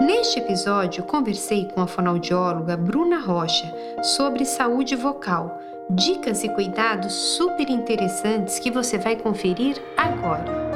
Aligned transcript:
Neste 0.00 0.38
episódio, 0.38 1.02
conversei 1.02 1.66
com 1.74 1.80
a 1.80 1.86
fonoaudióloga 1.86 2.76
Bruna 2.76 3.18
Rocha 3.18 3.74
sobre 4.00 4.44
saúde 4.44 4.94
vocal, 4.94 5.60
dicas 5.90 6.44
e 6.44 6.48
cuidados 6.48 7.12
super 7.12 7.68
interessantes 7.68 8.60
que 8.60 8.70
você 8.70 8.96
vai 8.96 9.16
conferir 9.16 9.76
agora. 9.96 10.68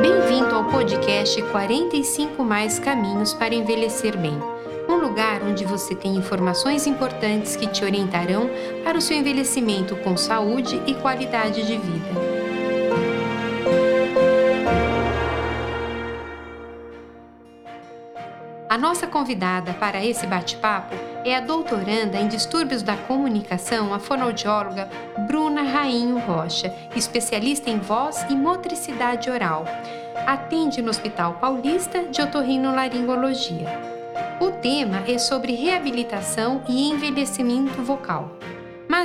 Bem-vindo 0.00 0.52
ao 0.52 0.64
podcast 0.64 1.40
45 1.42 2.42
Mais 2.42 2.80
Caminhos 2.80 3.32
para 3.32 3.54
Envelhecer 3.54 4.18
Bem. 4.18 4.36
Um 4.88 4.96
lugar 4.96 5.42
onde 5.44 5.64
você 5.64 5.94
tem 5.94 6.16
informações 6.16 6.88
importantes 6.88 7.54
que 7.54 7.68
te 7.68 7.84
orientarão 7.84 8.50
para 8.82 8.98
o 8.98 9.00
seu 9.00 9.16
envelhecimento 9.16 9.94
com 9.96 10.16
saúde 10.16 10.82
e 10.88 10.94
qualidade 10.94 11.64
de 11.64 11.76
vida. 11.76 12.25
Nossa 18.86 19.08
convidada 19.08 19.74
para 19.74 20.04
esse 20.04 20.28
bate-papo 20.28 20.94
é 21.24 21.34
a 21.34 21.40
doutoranda 21.40 22.18
em 22.18 22.28
distúrbios 22.28 22.84
da 22.84 22.96
comunicação, 22.96 23.92
a 23.92 23.98
fonoaudióloga 23.98 24.88
Bruna 25.26 25.62
Rainho 25.62 26.20
Rocha, 26.20 26.72
especialista 26.94 27.68
em 27.68 27.80
voz 27.80 28.24
e 28.30 28.36
motricidade 28.36 29.28
oral. 29.28 29.64
Atende 30.24 30.80
no 30.80 30.90
Hospital 30.90 31.34
Paulista 31.40 32.04
de 32.04 32.22
Otorrinolaringologia. 32.22 33.66
O 34.38 34.52
tema 34.52 35.02
é 35.08 35.18
sobre 35.18 35.56
reabilitação 35.56 36.62
e 36.68 36.88
envelhecimento 36.88 37.82
vocal. 37.82 38.38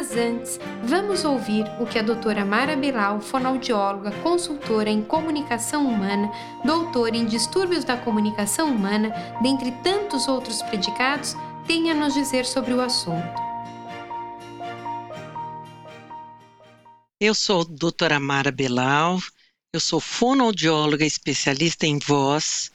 Mas 0.02 0.18
antes, 0.18 0.60
vamos 0.84 1.24
ouvir 1.24 1.64
o 1.80 1.86
que 1.86 2.00
a 2.00 2.02
doutora 2.02 2.44
Mara 2.44 2.76
Belal, 2.76 3.22
fonoaudióloga, 3.22 4.10
consultora 4.24 4.90
em 4.90 5.04
comunicação 5.04 5.88
humana, 5.88 6.32
doutora 6.66 7.16
em 7.16 7.24
distúrbios 7.24 7.84
da 7.84 7.96
comunicação 7.96 8.72
humana, 8.72 9.12
dentre 9.44 9.72
tantos 9.84 10.28
outros 10.28 10.64
predicados, 10.64 11.36
tem 11.68 11.92
a 11.92 11.94
nos 11.94 12.16
dizer 12.16 12.48
sobre 12.48 12.74
o 12.74 12.82
assunto. 12.82 13.22
Eu 17.20 17.36
sou 17.36 17.62
a 17.62 17.66
doutora 17.70 18.20
Mara 18.20 18.52
Belal, 18.52 19.20
eu 19.72 19.80
sou 19.80 20.00
fonoaudióloga 20.00 21.06
especialista 21.06 21.86
em 21.86 22.00
voz 22.00 22.72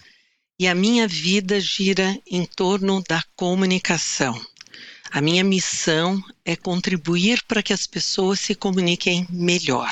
e 0.60 0.68
a 0.68 0.76
minha 0.76 1.08
vida 1.08 1.58
gira 1.58 2.16
em 2.24 2.44
torno 2.44 3.02
da 3.02 3.20
comunicação. 3.34 4.40
A 5.16 5.22
minha 5.22 5.42
missão 5.42 6.22
é 6.44 6.54
contribuir 6.54 7.42
para 7.48 7.62
que 7.62 7.72
as 7.72 7.86
pessoas 7.86 8.38
se 8.38 8.54
comuniquem 8.54 9.26
melhor. 9.30 9.90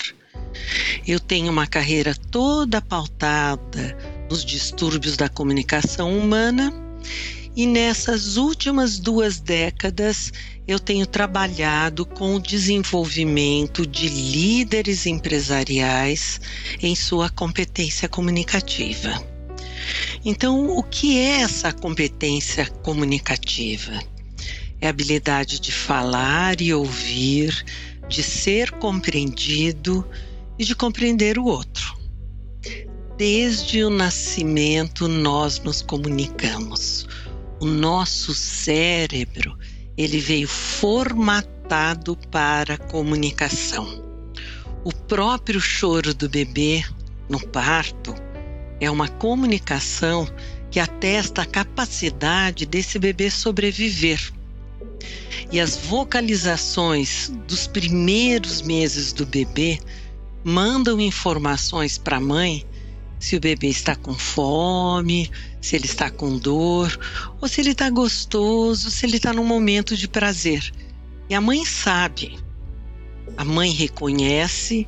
Eu 1.07 1.19
tenho 1.19 1.51
uma 1.51 1.67
carreira 1.67 2.15
toda 2.31 2.83
pautada 2.83 3.97
nos 4.29 4.45
distúrbios 4.45 5.17
da 5.17 5.27
comunicação 5.27 6.15
humana 6.15 6.71
e 7.57 7.67
nessas 7.67 8.37
últimas 8.37 8.99
duas 8.99 9.41
décadas 9.41 10.31
eu 10.69 10.79
tenho 10.79 11.07
trabalhado 11.07 12.05
com 12.05 12.35
o 12.35 12.43
desenvolvimento 12.43 13.87
de 13.87 14.11
líderes 14.11 15.07
empresariais 15.07 16.39
em 16.83 16.95
sua 16.95 17.31
competência 17.31 18.11
comunicativa. 18.11 19.27
Então, 20.23 20.77
o 20.77 20.83
que 20.83 21.19
é 21.19 21.41
essa 21.41 21.73
competência 21.73 22.67
comunicativa? 22.83 23.99
É 24.85 24.87
a 24.87 24.91
habilidade 24.91 25.59
de 25.61 25.73
falar 25.73 26.61
e 26.61 26.75
ouvir, 26.75 27.65
de 28.07 28.23
ser 28.23 28.71
compreendido 28.73 30.07
e 30.59 30.65
de 30.65 30.75
compreender 30.75 31.39
o 31.39 31.47
outro. 31.47 31.97
Desde 33.17 33.83
o 33.83 33.89
nascimento 33.89 35.09
nós 35.09 35.59
nos 35.61 35.81
comunicamos. 35.81 37.07
O 37.61 37.65
nosso 37.65 38.35
cérebro, 38.35 39.59
ele 39.97 40.19
veio 40.19 40.49
formatado 40.49 42.15
para 42.31 42.77
comunicação. 42.77 44.05
O 44.85 44.93
próprio 44.93 45.63
choro 45.63 46.13
do 46.13 46.29
bebê 46.29 46.85
no 47.27 47.41
parto 47.41 48.15
é 48.79 48.91
uma 48.91 49.09
comunicação 49.09 50.29
que 50.71 50.79
atesta 50.79 51.41
a 51.41 51.47
capacidade 51.47 52.67
desse 52.67 52.99
bebê 52.99 53.31
sobreviver 53.31 54.21
e 55.53 55.61
as 55.61 55.77
vocalizações 55.77 57.31
dos 57.47 57.67
primeiros 57.67 58.63
meses 58.63 59.13
do 59.13 59.25
bebê 59.27 59.79
mandam 60.43 61.01
informações 61.01 61.97
para 61.99 62.17
a 62.17 62.21
mãe 62.21 62.67
se 63.25 63.37
o 63.37 63.41
bebê 63.41 63.69
está 63.69 63.97
com 63.97 64.13
fome, 64.13 65.31
se 65.59 65.77
ele 65.77 65.87
está 65.87 66.11
com 66.11 66.37
dor, 66.37 66.99
ou 67.41 67.49
se 67.49 67.63
ele 67.63 67.71
está 67.71 67.89
gostoso, 67.89 68.91
se 68.91 69.07
ele 69.07 69.17
está 69.17 69.33
num 69.33 69.47
momento 69.47 69.97
de 69.97 70.07
prazer. 70.07 70.71
E 71.31 71.35
a 71.35 71.41
mãe 71.41 71.65
sabe, 71.65 72.39
a 73.39 73.43
mãe 73.43 73.71
reconhece, 73.71 74.87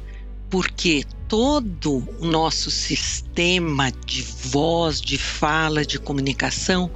porque 0.50 1.02
todo 1.26 2.06
o 2.20 2.26
nosso 2.26 2.70
sistema 2.70 3.90
de 4.04 4.20
voz, 4.20 5.00
de 5.00 5.16
fala, 5.16 5.82
de 5.82 5.98
comunicação 5.98 6.90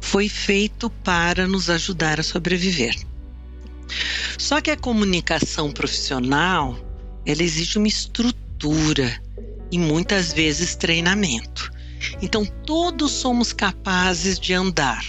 foi 0.00 0.28
feito 0.28 0.88
para 0.88 1.46
nos 1.46 1.68
ajudar 1.70 2.20
a 2.20 2.22
sobreviver. 2.22 2.94
Só 4.38 4.60
que 4.60 4.70
a 4.70 4.76
comunicação 4.76 5.72
profissional, 5.72 6.78
ela 7.24 7.42
exige 7.42 7.78
uma 7.78 7.88
estrutura 7.88 9.20
e 9.70 9.78
muitas 9.78 10.32
vezes 10.32 10.74
treinamento. 10.74 11.70
Então 12.22 12.44
todos 12.44 13.12
somos 13.12 13.52
capazes 13.52 14.38
de 14.38 14.54
andar. 14.54 15.04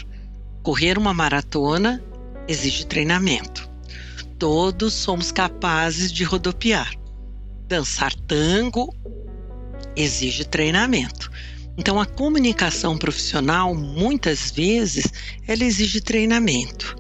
Correr 0.64 0.98
uma 0.98 1.14
maratona 1.14 2.04
exige 2.48 2.86
treinamento. 2.86 3.70
Todos 4.38 4.94
somos 4.94 5.32
capazes 5.32 6.12
de 6.12 6.24
rodopiar. 6.24 6.94
Dançar 7.68 8.14
tango 8.28 8.94
exige 9.96 10.46
treinamento. 10.46 11.30
Então, 11.80 11.98
a 11.98 12.06
comunicação 12.06 12.98
profissional, 12.98 13.74
muitas 13.74 14.52
vezes, 14.52 15.08
ela 15.48 15.64
exige 15.64 16.02
treinamento. 16.02 16.94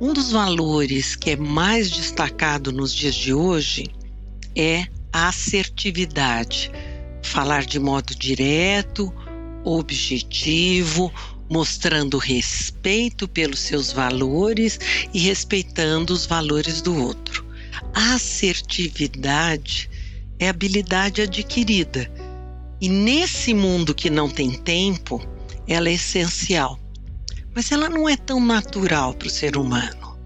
Um 0.00 0.12
dos 0.12 0.30
valores 0.30 1.16
que 1.16 1.30
é 1.30 1.36
mais 1.36 1.90
destacado 1.90 2.70
nos 2.70 2.94
dias 2.94 3.16
de 3.16 3.34
hoje 3.34 3.88
é 4.54 4.86
a 5.12 5.26
assertividade. 5.26 6.70
Falar 7.24 7.64
de 7.64 7.80
modo 7.80 8.14
direto, 8.14 9.12
objetivo, 9.64 11.12
mostrando 11.50 12.18
respeito 12.18 13.26
pelos 13.26 13.58
seus 13.58 13.90
valores 13.90 14.78
e 15.12 15.18
respeitando 15.18 16.12
os 16.12 16.24
valores 16.24 16.80
do 16.82 16.96
outro. 16.96 17.44
A 17.92 18.14
assertividade 18.14 19.90
é 20.38 20.48
habilidade 20.48 21.20
adquirida 21.20 22.08
e 22.82 22.88
nesse 22.88 23.54
mundo 23.54 23.94
que 23.94 24.10
não 24.10 24.28
tem 24.28 24.50
tempo, 24.50 25.24
ela 25.68 25.88
é 25.88 25.92
essencial. 25.92 26.76
Mas 27.54 27.70
ela 27.70 27.88
não 27.88 28.08
é 28.08 28.16
tão 28.16 28.44
natural 28.44 29.14
para 29.14 29.28
o 29.28 29.30
ser 29.30 29.56
humano. 29.56 30.18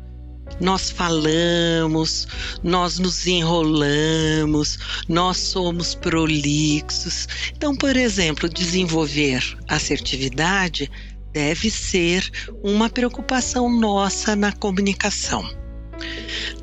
Nós 0.58 0.90
falamos, 0.90 2.26
nós 2.62 2.98
nos 2.98 3.26
enrolamos, 3.26 4.78
nós 5.06 5.36
somos 5.36 5.94
prolixos. 5.94 7.28
Então, 7.54 7.76
por 7.76 7.94
exemplo, 7.94 8.48
desenvolver 8.48 9.58
assertividade 9.68 10.90
deve 11.34 11.70
ser 11.70 12.30
uma 12.62 12.88
preocupação 12.88 13.68
nossa 13.68 14.34
na 14.34 14.50
comunicação. 14.50 15.46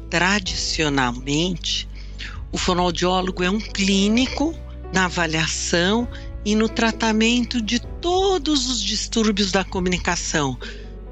Tradicionalmente, 0.09 1.87
o 2.51 2.57
fonoaudiólogo 2.57 3.43
é 3.43 3.49
um 3.51 3.59
clínico 3.59 4.57
na 4.93 5.05
avaliação 5.05 6.07
e 6.45 6.55
no 6.55 6.69
tratamento 6.69 7.61
de 7.61 7.79
todos 7.79 8.69
os 8.69 8.81
distúrbios 8.81 9.51
da 9.51 9.63
comunicação, 9.63 10.57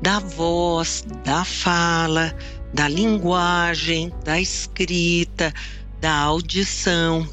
da 0.02 0.20
voz, 0.20 1.04
da 1.24 1.44
fala, 1.44 2.36
da 2.74 2.88
linguagem, 2.88 4.14
da 4.24 4.40
escrita, 4.40 5.54
da 6.00 6.14
audição. 6.14 7.28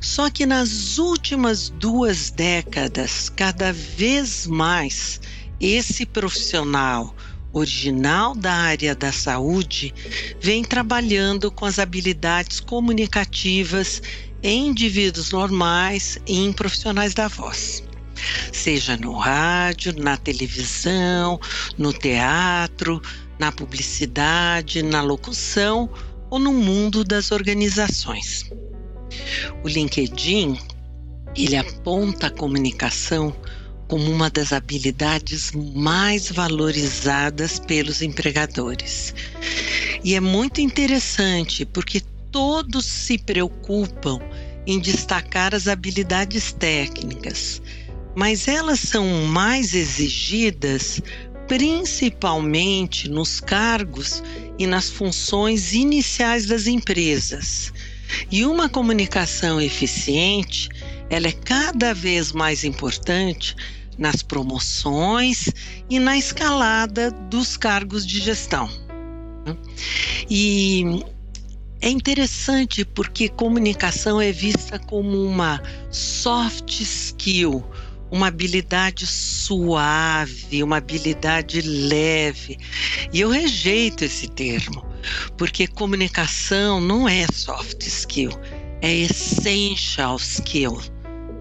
Só 0.00 0.30
que 0.30 0.46
nas 0.46 0.98
últimas 0.98 1.70
duas 1.70 2.30
décadas, 2.30 3.28
cada 3.28 3.72
vez 3.72 4.46
mais, 4.46 5.20
esse 5.60 6.06
profissional 6.06 7.14
original 7.52 8.34
da 8.34 8.52
área 8.52 8.94
da 8.94 9.12
saúde 9.12 9.92
vem 10.40 10.62
trabalhando 10.62 11.50
com 11.50 11.66
as 11.66 11.78
habilidades 11.78 12.60
comunicativas 12.60 14.00
em 14.42 14.68
indivíduos 14.68 15.30
normais 15.30 16.18
e 16.26 16.38
em 16.38 16.52
profissionais 16.52 17.14
da 17.14 17.28
voz. 17.28 17.82
Seja 18.52 18.96
no 18.96 19.16
rádio, 19.16 19.94
na 19.96 20.16
televisão, 20.16 21.40
no 21.78 21.92
teatro, 21.92 23.00
na 23.38 23.50
publicidade, 23.50 24.82
na 24.82 25.02
locução 25.02 25.88
ou 26.28 26.38
no 26.38 26.52
mundo 26.52 27.02
das 27.02 27.32
organizações. 27.32 28.50
O 29.64 29.68
LinkedIn 29.68 30.58
ele 31.36 31.56
aponta 31.56 32.26
a 32.26 32.30
comunicação 32.30 33.34
como 33.88 34.10
uma 34.10 34.30
das 34.30 34.52
habilidades 34.52 35.50
mais 35.74 36.30
valorizadas 36.30 37.58
pelos 37.58 38.02
empregadores. 38.02 39.14
E 40.04 40.14
é 40.14 40.20
muito 40.20 40.60
interessante 40.60 41.64
porque 41.64 42.00
todos 42.30 42.86
se 42.86 43.18
preocupam 43.18 44.18
em 44.66 44.78
destacar 44.78 45.54
as 45.54 45.66
habilidades 45.66 46.52
técnicas, 46.52 47.60
mas 48.14 48.48
elas 48.48 48.80
são 48.80 49.24
mais 49.26 49.74
exigidas 49.74 51.02
principalmente 51.50 53.08
nos 53.08 53.40
cargos 53.40 54.22
e 54.56 54.68
nas 54.68 54.88
funções 54.88 55.72
iniciais 55.72 56.46
das 56.46 56.68
empresas. 56.68 57.72
E 58.30 58.44
uma 58.44 58.68
comunicação 58.68 59.60
eficiente, 59.60 60.68
ela 61.10 61.26
é 61.26 61.32
cada 61.32 61.92
vez 61.92 62.30
mais 62.30 62.62
importante 62.62 63.56
nas 63.98 64.22
promoções 64.22 65.48
e 65.90 65.98
na 65.98 66.16
escalada 66.16 67.10
dos 67.10 67.56
cargos 67.56 68.06
de 68.06 68.20
gestão. 68.20 68.70
E 70.30 71.02
é 71.80 71.88
interessante 71.88 72.84
porque 72.84 73.28
comunicação 73.28 74.20
é 74.20 74.30
vista 74.30 74.78
como 74.78 75.24
uma 75.24 75.62
soft 75.90 76.80
skill, 76.80 77.64
uma 78.10 78.26
habilidade 78.26 79.06
suave, 79.06 80.62
uma 80.62 80.76
habilidade 80.76 81.62
leve. 81.62 82.58
E 83.12 83.20
eu 83.20 83.30
rejeito 83.30 84.04
esse 84.04 84.28
termo, 84.28 84.84
porque 85.38 85.66
comunicação 85.66 86.82
não 86.82 87.08
é 87.08 87.26
soft 87.32 87.86
skill, 87.86 88.32
é 88.82 88.94
essential 88.94 90.16
skill. 90.16 90.78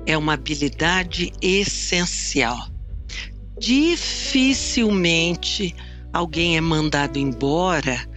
É 0.06 0.18
uma 0.18 0.34
habilidade 0.34 1.32
essencial. 1.42 2.70
Dificilmente 3.60 5.76
alguém 6.14 6.56
é 6.58 6.62
mandado 6.62 7.20
embora 7.20 8.09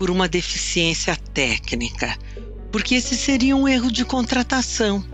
por 0.00 0.10
uma 0.10 0.26
deficiência 0.26 1.14
técnica, 1.14 2.16
porque 2.72 2.94
esse 2.94 3.14
seria 3.14 3.54
um 3.54 3.68
erro 3.68 3.92
de 3.92 4.02
contratação. 4.02 5.04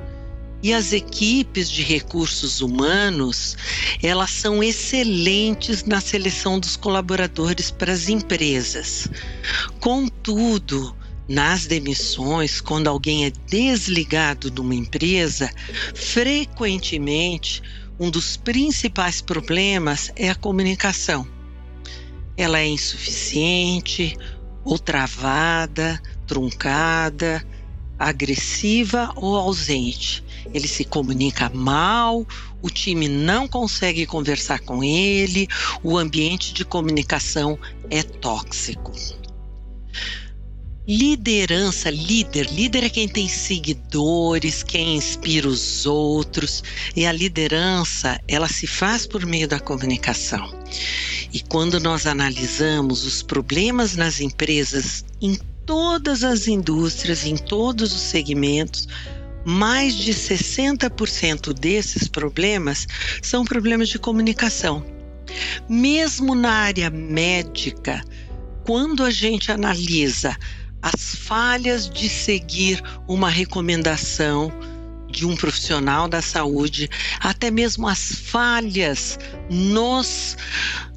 E 0.62 0.72
as 0.72 0.92
equipes 0.92 1.68
de 1.68 1.82
recursos 1.82 2.60
humanos, 2.60 3.56
elas 4.00 4.30
são 4.30 4.62
excelentes 4.62 5.82
na 5.82 6.00
seleção 6.00 6.60
dos 6.60 6.76
colaboradores 6.76 7.68
para 7.68 7.92
as 7.92 8.08
empresas. 8.08 9.08
Contudo, 9.80 10.96
nas 11.28 11.66
demissões, 11.66 12.60
quando 12.60 12.86
alguém 12.86 13.26
é 13.26 13.32
desligado 13.48 14.52
de 14.52 14.60
uma 14.60 14.74
empresa, 14.74 15.50
frequentemente 15.96 17.60
um 17.98 18.08
dos 18.08 18.36
principais 18.36 19.20
problemas 19.20 20.12
é 20.14 20.30
a 20.30 20.34
comunicação. 20.36 21.26
Ela 22.36 22.60
é 22.60 22.66
insuficiente 22.66 24.16
ou 24.66 24.78
travada, 24.80 26.02
truncada, 26.26 27.46
agressiva 27.96 29.12
ou 29.14 29.36
ausente. 29.36 30.24
Ele 30.52 30.66
se 30.66 30.84
comunica 30.84 31.48
mal, 31.48 32.26
o 32.60 32.68
time 32.68 33.08
não 33.08 33.46
consegue 33.46 34.04
conversar 34.06 34.58
com 34.58 34.82
ele, 34.82 35.46
o 35.84 35.96
ambiente 35.96 36.52
de 36.52 36.64
comunicação 36.64 37.56
é 37.88 38.02
tóxico. 38.02 38.92
Liderança, 40.88 41.90
líder, 41.90 42.48
líder 42.52 42.84
é 42.84 42.88
quem 42.88 43.08
tem 43.08 43.28
seguidores, 43.28 44.62
quem 44.62 44.96
inspira 44.96 45.48
os 45.48 45.84
outros, 45.84 46.62
e 46.94 47.04
a 47.04 47.12
liderança, 47.12 48.20
ela 48.28 48.48
se 48.48 48.66
faz 48.68 49.04
por 49.04 49.26
meio 49.26 49.48
da 49.48 49.58
comunicação. 49.58 50.48
E 51.36 51.40
quando 51.50 51.78
nós 51.78 52.06
analisamos 52.06 53.04
os 53.04 53.22
problemas 53.22 53.94
nas 53.94 54.22
empresas 54.22 55.04
em 55.20 55.38
todas 55.66 56.24
as 56.24 56.48
indústrias, 56.48 57.26
em 57.26 57.36
todos 57.36 57.94
os 57.94 58.00
segmentos, 58.00 58.88
mais 59.44 59.94
de 59.94 60.14
60% 60.14 61.52
desses 61.52 62.08
problemas 62.08 62.86
são 63.20 63.44
problemas 63.44 63.90
de 63.90 63.98
comunicação. 63.98 64.82
Mesmo 65.68 66.34
na 66.34 66.52
área 66.52 66.88
médica, 66.88 68.02
quando 68.64 69.04
a 69.04 69.10
gente 69.10 69.52
analisa 69.52 70.34
as 70.80 71.16
falhas 71.16 71.86
de 71.86 72.08
seguir 72.08 72.82
uma 73.06 73.28
recomendação 73.28 74.50
de 75.16 75.24
um 75.24 75.34
profissional 75.34 76.08
da 76.08 76.20
saúde, 76.20 76.90
até 77.20 77.50
mesmo 77.50 77.88
as 77.88 78.12
falhas 78.12 79.18
nos, 79.48 80.36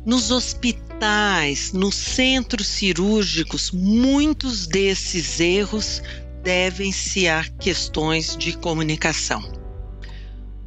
nos 0.05 0.31
hospitais, 0.31 1.73
nos 1.73 1.95
centros 1.95 2.67
cirúrgicos, 2.67 3.71
muitos 3.71 4.67
desses 4.67 5.39
erros 5.39 6.01
devem-se 6.43 7.27
a 7.27 7.43
questões 7.59 8.35
de 8.37 8.53
comunicação. 8.53 9.41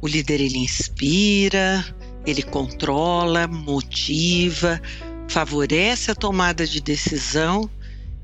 O 0.01 0.07
líder 0.07 0.41
ele 0.41 0.59
inspira, 0.59 1.83
ele 2.25 2.43
controla, 2.43 3.47
motiva, 3.47 4.81
favorece 5.27 6.11
a 6.11 6.15
tomada 6.15 6.65
de 6.67 6.79
decisão 6.79 7.69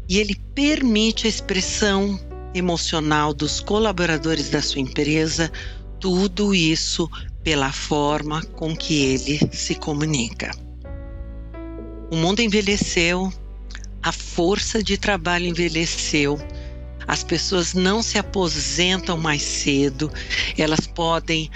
e 0.07 0.17
ele 0.19 0.35
permite 0.53 1.25
a 1.25 1.29
expressão 1.29 2.19
emocional 2.53 3.33
dos 3.33 3.59
colaboradores 3.59 4.49
da 4.49 4.61
sua 4.61 4.81
empresa, 4.81 5.51
tudo 5.99 6.53
isso 6.53 7.09
pela 7.43 7.71
forma 7.71 8.43
com 8.43 8.75
que 8.75 9.05
ele 9.05 9.39
se 9.51 9.75
comunica. 9.75 10.51
O 12.11 12.15
mundo 12.15 12.41
envelheceu, 12.41 13.31
a 14.01 14.11
força 14.11 14.81
de 14.81 14.97
trabalho 14.97 15.45
envelheceu, 15.45 16.39
as 17.07 17.23
pessoas 17.23 17.73
não 17.73 18.01
se 18.01 18.17
aposentam 18.17 19.17
mais 19.17 19.41
cedo, 19.41 20.11
elas 20.57 20.87
podem 20.87 21.49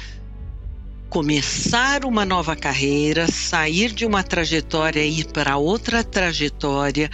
começar 1.14 2.06
uma 2.06 2.26
nova 2.26 2.56
carreira, 2.56 3.32
sair 3.32 3.92
de 3.92 4.04
uma 4.04 4.24
trajetória 4.24 5.06
e 5.06 5.20
ir 5.20 5.26
para 5.26 5.58
outra 5.58 6.04
trajetória. 6.04 7.08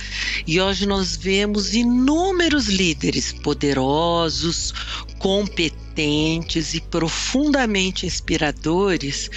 E 0.48 0.62
hoje 0.62 0.86
nós 0.86 1.18
vemos 1.18 1.74
inúmeros 1.74 2.68
líderes 2.68 3.34
poderosos, 3.34 4.74
competentes 5.18 6.74
e 6.74 6.80
profundamente 6.80 8.06
inspiradores 8.06 9.30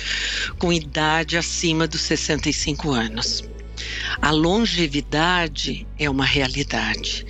com 0.60 0.72
idade 0.72 1.36
acima 1.36 1.88
dos 1.88 2.02
65 2.02 2.92
anos. 2.92 3.51
A 4.20 4.30
longevidade 4.30 5.86
é 5.98 6.08
uma 6.08 6.24
realidade 6.24 7.26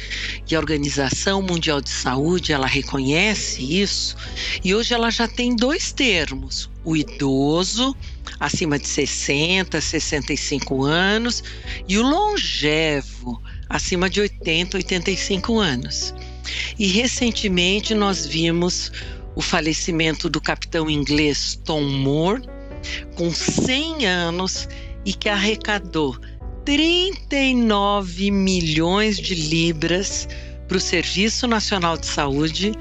e 0.50 0.54
a 0.54 0.59
Organização 0.59 1.40
Mundial 1.40 1.81
de 1.81 1.90
Saúde 1.90 2.52
ela 2.52 2.66
reconhece 2.66 3.81
isso 3.81 4.16
e 4.62 4.75
hoje 4.75 4.92
ela 4.92 5.11
já 5.11 5.26
tem 5.26 5.57
dois 5.57 5.92
termos: 5.92 6.71
o 6.85 6.97
idoso 6.97 7.97
acima 8.38 8.78
de 8.78 8.87
60, 8.87 9.81
65 9.81 10.85
anos 10.85 11.42
e 11.88 11.99
o 11.99 12.02
longevo 12.02 13.42
acima 13.69 14.11
de 14.11 14.21
80, 14.21 14.76
85 14.76 15.59
anos. 15.59 16.14
E 16.78 16.87
recentemente 16.87 17.95
nós 17.95 18.26
vimos 18.26 18.92
o 19.35 19.40
falecimento 19.40 20.28
do 20.28 20.40
capitão 20.40 20.90
inglês 20.90 21.59
Tom 21.64 21.83
Moore, 21.83 22.42
com 23.16 23.31
100 23.33 24.07
anos 24.07 24.69
e 25.04 25.12
que 25.12 25.28
arrecadou 25.28 26.19
39 26.64 28.31
milhões 28.31 29.19
de 29.19 29.35
libras 29.35 30.28
para 30.69 30.76
o 30.76 30.81
Serviço 30.81 31.47
Nacional 31.47 31.97
de 31.99 32.07
Saúde, 32.07 32.73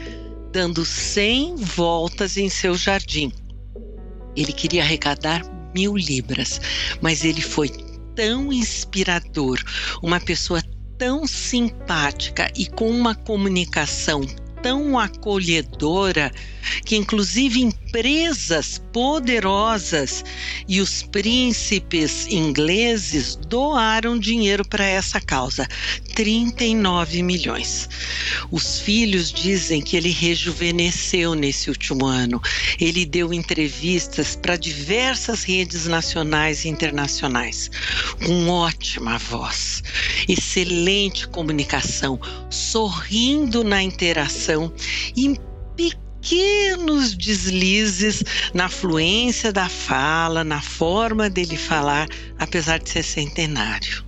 dando 0.52 0.86
100 0.86 1.56
voltas 1.56 2.38
em 2.38 2.48
seu 2.48 2.76
jardim. 2.76 3.32
Ele 4.36 4.54
queria 4.54 4.84
arrecadar 4.84 5.42
mil 5.74 5.98
libras, 5.98 6.62
mas 7.02 7.26
ele 7.26 7.42
foi 7.42 7.70
tão 8.16 8.54
inspirador, 8.54 9.60
uma 10.02 10.20
pessoa 10.20 10.62
tão 10.98 11.26
simpática 11.26 12.52
e 12.56 12.68
com 12.68 12.90
uma 12.90 13.16
comunicação 13.16 14.22
tão 14.62 14.98
acolhedora 14.98 16.32
que, 16.86 16.96
inclusive, 16.96 17.60
empresas 17.60 18.82
poderosas 18.94 20.24
e 20.68 20.80
os 20.80 21.04
príncipes 21.04 22.28
ingleses 22.28 23.36
doaram 23.36 24.18
dinheiro 24.18 24.66
para 24.66 24.86
essa 24.86 25.20
causa 25.20 25.68
39 26.16 27.24
milhões. 27.24 27.90
Os 28.52 28.80
filhos 28.80 29.32
dizem 29.32 29.82
que 29.82 29.98
ele 29.98 30.10
rejuvenesceu 30.10 31.36
nesse 31.36 31.70
último 31.70 32.06
ano. 32.06 32.42
Ele 32.80 33.06
deu 33.06 33.34
entrevistas 33.34 34.36
para 34.36 34.56
diversas 34.56 35.44
redes 35.44 35.86
nacionais 35.86 36.66
e 36.66 36.70
internacionais, 36.70 37.70
com 38.26 38.50
ótima 38.50 39.18
voz, 39.18 39.84
excelente 40.28 41.28
comunicação, 41.28 42.20
sorrindo 42.50 43.64
na 43.64 43.82
interação, 43.82 44.51
impecável 45.16 45.52
pequenos 46.22 47.16
deslizes 47.16 48.24
na 48.54 48.70
fluência 48.70 49.52
da 49.52 49.68
fala, 49.68 50.44
na 50.44 50.62
forma 50.62 51.30
dele 51.30 51.58
falar, 51.58 52.08
apesar 52.38 52.78
de 52.78 52.90
ser 52.90 53.04
centenário. 53.04 54.06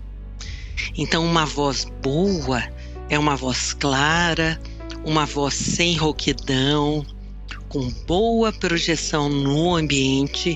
Então, 0.95 1.25
uma 1.25 1.45
voz 1.45 1.87
boa 2.03 2.63
é 3.09 3.17
uma 3.17 3.35
voz 3.35 3.73
clara, 3.73 4.61
uma 5.03 5.25
voz 5.25 5.55
sem 5.55 5.95
rouquidão, 5.97 7.03
com 7.67 7.89
boa 8.05 8.53
projeção 8.53 9.27
no 9.27 9.75
ambiente 9.75 10.55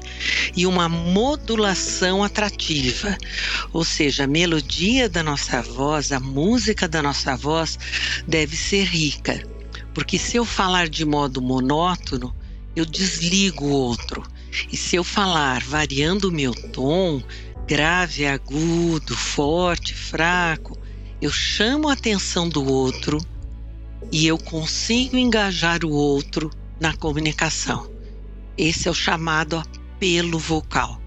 e 0.55 0.67
uma 0.67 0.87
modulação 0.87 2.23
atrativa. 2.23 3.17
Ou 3.73 3.83
seja, 3.83 4.25
a 4.25 4.27
melodia 4.27 5.09
da 5.09 5.23
nossa 5.23 5.63
voz, 5.63 6.11
a 6.11 6.19
música 6.19 6.87
da 6.87 7.01
nossa 7.01 7.35
voz 7.35 7.79
deve 8.27 8.55
ser 8.55 8.83
rica. 8.83 9.56
Porque 9.97 10.19
se 10.19 10.37
eu 10.37 10.45
falar 10.45 10.87
de 10.87 11.03
modo 11.03 11.41
monótono, 11.41 12.31
eu 12.75 12.85
desligo 12.85 13.65
o 13.65 13.71
outro. 13.71 14.21
E 14.71 14.77
se 14.77 14.95
eu 14.95 15.03
falar 15.03 15.63
variando 15.63 16.25
o 16.25 16.31
meu 16.31 16.53
tom, 16.53 17.19
grave, 17.65 18.27
agudo, 18.27 19.17
forte, 19.17 19.95
fraco, 19.95 20.77
eu 21.19 21.31
chamo 21.31 21.89
a 21.89 21.93
atenção 21.93 22.47
do 22.47 22.63
outro 22.63 23.17
e 24.11 24.27
eu 24.27 24.37
consigo 24.37 25.17
engajar 25.17 25.83
o 25.83 25.89
outro 25.89 26.51
na 26.79 26.95
comunicação. 26.95 27.89
Esse 28.55 28.87
é 28.87 28.91
o 28.91 28.93
chamado 28.93 29.57
apelo 29.57 30.37
vocal, 30.37 31.01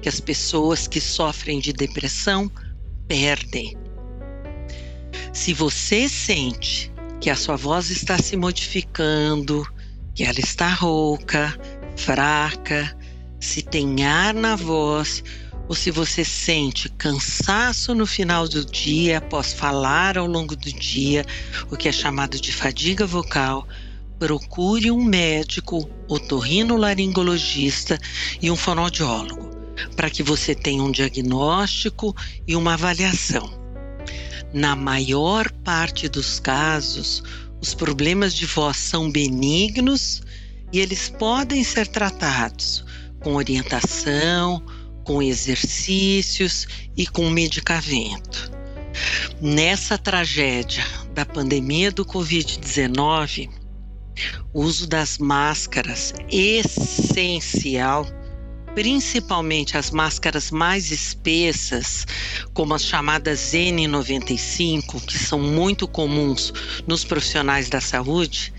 que 0.00 0.08
as 0.08 0.18
pessoas 0.18 0.88
que 0.88 0.98
sofrem 0.98 1.60
de 1.60 1.74
depressão 1.74 2.50
perdem. 3.06 3.76
Se 5.30 5.52
você 5.52 6.08
sente 6.08 6.90
que 7.20 7.28
a 7.28 7.36
sua 7.36 7.56
voz 7.56 7.90
está 7.90 8.16
se 8.18 8.36
modificando, 8.36 9.66
que 10.14 10.24
ela 10.24 10.40
está 10.40 10.68
rouca, 10.68 11.54
fraca, 11.96 12.96
se 13.38 13.62
tem 13.62 14.04
ar 14.06 14.32
na 14.32 14.56
voz, 14.56 15.22
ou 15.68 15.74
se 15.74 15.90
você 15.90 16.24
sente 16.24 16.88
cansaço 16.88 17.94
no 17.94 18.06
final 18.06 18.48
do 18.48 18.64
dia 18.64 19.18
após 19.18 19.52
falar 19.52 20.16
ao 20.16 20.26
longo 20.26 20.56
do 20.56 20.72
dia, 20.72 21.24
o 21.70 21.76
que 21.76 21.88
é 21.88 21.92
chamado 21.92 22.40
de 22.40 22.52
fadiga 22.52 23.06
vocal, 23.06 23.68
procure 24.18 24.90
um 24.90 25.04
médico, 25.04 25.88
otorrinolaringologista 26.08 27.98
e 28.40 28.50
um 28.50 28.56
fonoaudiólogo, 28.56 29.50
para 29.94 30.10
que 30.10 30.22
você 30.22 30.54
tenha 30.54 30.82
um 30.82 30.90
diagnóstico 30.90 32.16
e 32.48 32.56
uma 32.56 32.74
avaliação. 32.74 33.59
Na 34.52 34.74
maior 34.74 35.50
parte 35.64 36.08
dos 36.08 36.40
casos, 36.40 37.22
os 37.60 37.74
problemas 37.74 38.34
de 38.34 38.46
voz 38.46 38.76
são 38.76 39.10
benignos 39.10 40.22
e 40.72 40.80
eles 40.80 41.08
podem 41.08 41.62
ser 41.62 41.86
tratados 41.86 42.84
com 43.20 43.34
orientação, 43.34 44.62
com 45.04 45.22
exercícios 45.22 46.66
e 46.96 47.06
com 47.06 47.30
medicamento. 47.30 48.50
Nessa 49.40 49.96
tragédia 49.96 50.84
da 51.14 51.24
pandemia 51.24 51.92
do 51.92 52.04
Covid-19, 52.04 53.48
o 54.52 54.62
uso 54.62 54.86
das 54.86 55.18
máscaras 55.18 56.12
essencial, 56.30 58.06
principalmente 58.74 59.76
as 59.76 59.90
máscaras 59.90 60.50
mais 60.50 60.90
espessas, 60.90 62.06
como 62.52 62.74
as 62.74 62.84
chamadas 62.84 63.52
N95, 63.52 65.04
que 65.04 65.18
são 65.18 65.40
muito 65.40 65.88
comuns 65.88 66.52
nos 66.86 67.04
profissionais 67.04 67.68
da 67.68 67.80
saúde, 67.80 68.52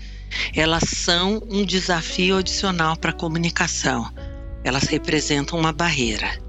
elas 0.54 0.84
são 0.88 1.42
um 1.50 1.64
desafio 1.64 2.38
adicional 2.38 2.96
para 2.96 3.10
a 3.10 3.14
comunicação. 3.14 4.12
Elas 4.64 4.84
representam 4.84 5.58
uma 5.58 5.72
barreira 5.72 6.40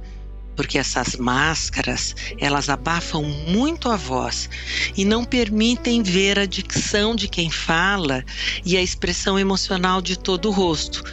porque 0.56 0.78
essas 0.78 1.16
máscaras, 1.16 2.16
elas 2.38 2.70
abafam 2.70 3.24
muito 3.24 3.90
a 3.90 3.96
voz 3.96 4.50
e 4.96 5.06
não 5.06 5.24
permitem 5.24 6.04
ver 6.04 6.40
a 6.40 6.46
dicção 6.46 7.16
de 7.16 7.28
quem 7.28 7.50
fala 7.50 8.24
e 8.66 8.78
a 8.78 8.82
expressão 8.82 9.38
emocional 9.40 10.02
de 10.02 10.18
todo 10.18 10.50
o 10.50 10.52
rosto. 10.52 11.04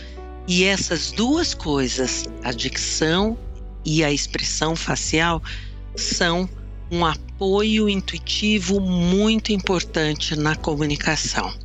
E 0.52 0.64
essas 0.64 1.12
duas 1.12 1.54
coisas, 1.54 2.25
a 2.42 2.50
dicção 2.50 3.38
e 3.85 4.02
a 4.02 4.11
expressão 4.11 4.75
facial, 4.75 5.40
são 5.95 6.50
um 6.90 7.07
apoio 7.07 7.88
intuitivo 7.88 8.80
muito 8.80 9.52
importante 9.52 10.35
na 10.35 10.57
comunicação. 10.57 11.57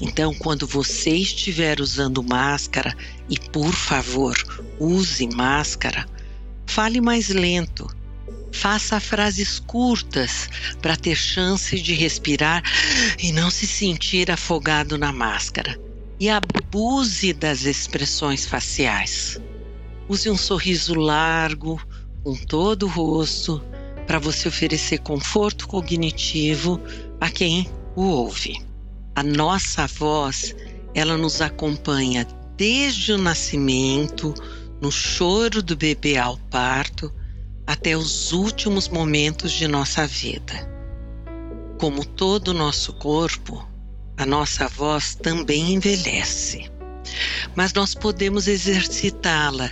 Então, 0.00 0.32
quando 0.32 0.68
você 0.68 1.16
estiver 1.16 1.80
usando 1.80 2.22
máscara, 2.22 2.96
e 3.28 3.36
por 3.50 3.72
favor, 3.72 4.36
use 4.78 5.26
máscara, 5.34 6.06
Fale 6.66 7.00
mais 7.00 7.28
lento. 7.28 7.88
Faça 8.52 9.00
frases 9.00 9.58
curtas 9.58 10.48
para 10.80 10.96
ter 10.96 11.16
chance 11.16 11.80
de 11.80 11.94
respirar 11.94 12.62
e 13.18 13.32
não 13.32 13.50
se 13.50 13.66
sentir 13.66 14.30
afogado 14.30 14.96
na 14.96 15.12
máscara. 15.12 15.85
E 16.18 16.30
abuse 16.30 17.32
das 17.32 17.64
expressões 17.64 18.46
faciais. 18.46 19.38
Use 20.08 20.30
um 20.30 20.36
sorriso 20.36 20.94
largo, 20.94 21.80
com 22.24 22.34
todo 22.34 22.84
o 22.86 22.88
rosto, 22.88 23.62
para 24.06 24.18
você 24.18 24.48
oferecer 24.48 24.98
conforto 24.98 25.68
cognitivo 25.68 26.80
a 27.20 27.28
quem 27.28 27.68
o 27.94 28.02
ouve. 28.02 28.64
A 29.14 29.22
nossa 29.22 29.86
voz, 29.86 30.54
ela 30.94 31.18
nos 31.18 31.40
acompanha 31.40 32.26
desde 32.56 33.12
o 33.12 33.18
nascimento, 33.18 34.32
no 34.80 34.90
choro 34.90 35.62
do 35.62 35.76
bebê 35.76 36.16
ao 36.16 36.38
parto, 36.50 37.12
até 37.66 37.96
os 37.96 38.32
últimos 38.32 38.88
momentos 38.88 39.52
de 39.52 39.66
nossa 39.66 40.06
vida. 40.06 40.54
Como 41.78 42.04
todo 42.04 42.48
o 42.48 42.54
nosso 42.54 42.92
corpo, 42.94 43.66
a 44.16 44.24
nossa 44.24 44.68
voz 44.68 45.14
também 45.14 45.74
envelhece, 45.74 46.70
mas 47.54 47.72
nós 47.72 47.94
podemos 47.94 48.48
exercitá-la 48.48 49.70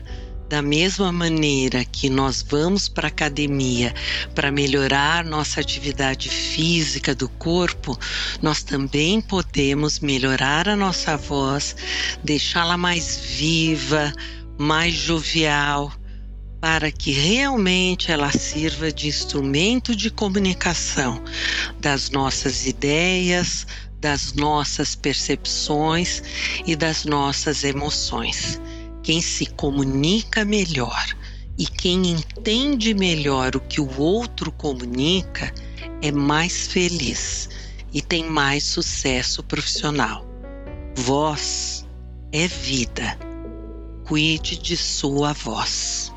da 0.48 0.60
mesma 0.60 1.10
maneira 1.10 1.84
que 1.84 2.10
nós 2.10 2.44
vamos 2.46 2.88
para 2.88 3.06
a 3.06 3.08
academia 3.08 3.94
para 4.34 4.52
melhorar 4.52 5.24
nossa 5.24 5.60
atividade 5.60 6.28
física 6.28 7.14
do 7.14 7.28
corpo, 7.28 7.98
nós 8.42 8.62
também 8.62 9.20
podemos 9.20 10.00
melhorar 10.00 10.68
a 10.68 10.76
nossa 10.76 11.16
voz, 11.16 11.74
deixá-la 12.22 12.76
mais 12.76 13.16
viva, 13.16 14.12
mais 14.58 14.94
jovial, 14.94 15.92
para 16.60 16.90
que 16.90 17.10
realmente 17.10 18.10
ela 18.10 18.30
sirva 18.30 18.90
de 18.90 19.08
instrumento 19.08 19.94
de 19.94 20.10
comunicação 20.10 21.22
das 21.80 22.08
nossas 22.10 22.64
ideias, 22.64 23.66
das 24.04 24.34
nossas 24.34 24.94
percepções 24.94 26.22
e 26.66 26.76
das 26.76 27.06
nossas 27.06 27.64
emoções. 27.64 28.60
Quem 29.02 29.22
se 29.22 29.46
comunica 29.46 30.44
melhor 30.44 31.06
e 31.56 31.66
quem 31.66 32.10
entende 32.10 32.92
melhor 32.92 33.56
o 33.56 33.60
que 33.60 33.80
o 33.80 33.98
outro 33.98 34.52
comunica 34.52 35.50
é 36.02 36.12
mais 36.12 36.66
feliz 36.66 37.48
e 37.94 38.02
tem 38.02 38.28
mais 38.28 38.64
sucesso 38.64 39.42
profissional. 39.42 40.26
Voz 40.94 41.86
é 42.30 42.46
vida 42.46 43.18
cuide 44.04 44.58
de 44.58 44.76
sua 44.76 45.32
voz. 45.32 46.12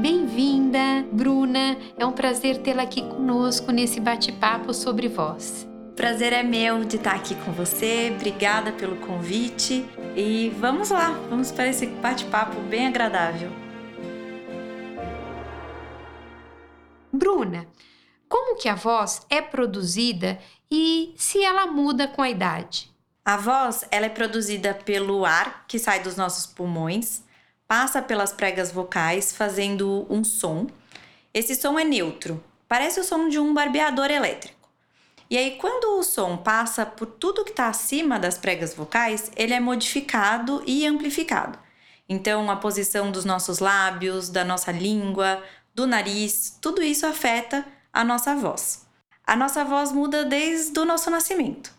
Bem-vinda, 0.00 1.04
Bruna. 1.10 1.76
É 1.96 2.06
um 2.06 2.12
prazer 2.12 2.58
tê-la 2.58 2.84
aqui 2.84 3.02
conosco 3.02 3.72
nesse 3.72 3.98
bate-papo 3.98 4.72
sobre 4.72 5.08
voz. 5.08 5.66
Prazer 5.96 6.32
é 6.32 6.40
meu 6.40 6.84
de 6.84 6.94
estar 6.94 7.16
aqui 7.16 7.34
com 7.34 7.50
você. 7.50 8.12
Obrigada 8.14 8.70
pelo 8.70 8.94
convite 8.98 9.84
e 10.14 10.50
vamos 10.50 10.90
lá, 10.90 11.10
vamos 11.28 11.50
para 11.50 11.66
esse 11.66 11.86
bate-papo 11.86 12.60
bem 12.60 12.86
agradável. 12.86 13.50
Bruna, 17.12 17.66
como 18.28 18.56
que 18.56 18.68
a 18.68 18.76
voz 18.76 19.26
é 19.28 19.42
produzida 19.42 20.38
e 20.70 21.12
se 21.16 21.42
ela 21.42 21.66
muda 21.66 22.06
com 22.06 22.22
a 22.22 22.30
idade? 22.30 22.88
A 23.24 23.36
voz 23.36 23.84
ela 23.90 24.06
é 24.06 24.10
produzida 24.10 24.72
pelo 24.74 25.24
ar 25.24 25.64
que 25.66 25.76
sai 25.76 26.00
dos 26.00 26.14
nossos 26.14 26.46
pulmões, 26.46 27.24
passa 27.68 28.00
pelas 28.00 28.32
pregas 28.32 28.72
vocais 28.72 29.30
fazendo 29.30 30.06
um 30.08 30.24
som. 30.24 30.66
Esse 31.32 31.54
som 31.54 31.78
é 31.78 31.84
neutro, 31.84 32.42
parece 32.66 32.98
o 32.98 33.04
som 33.04 33.28
de 33.28 33.38
um 33.38 33.52
barbeador 33.52 34.10
elétrico. 34.10 34.56
E 35.30 35.36
aí, 35.36 35.56
quando 35.56 35.98
o 35.98 36.02
som 36.02 36.38
passa 36.38 36.86
por 36.86 37.04
tudo 37.04 37.44
que 37.44 37.50
está 37.50 37.68
acima 37.68 38.18
das 38.18 38.38
pregas 38.38 38.72
vocais, 38.72 39.30
ele 39.36 39.52
é 39.52 39.60
modificado 39.60 40.62
e 40.66 40.86
amplificado. 40.86 41.58
Então, 42.08 42.50
a 42.50 42.56
posição 42.56 43.12
dos 43.12 43.26
nossos 43.26 43.58
lábios, 43.58 44.30
da 44.30 44.42
nossa 44.42 44.72
língua, 44.72 45.42
do 45.74 45.86
nariz, 45.86 46.56
tudo 46.62 46.82
isso 46.82 47.04
afeta 47.04 47.62
a 47.92 48.02
nossa 48.02 48.34
voz. 48.34 48.86
A 49.26 49.36
nossa 49.36 49.62
voz 49.62 49.92
muda 49.92 50.24
desde 50.24 50.80
o 50.80 50.86
nosso 50.86 51.10
nascimento. 51.10 51.77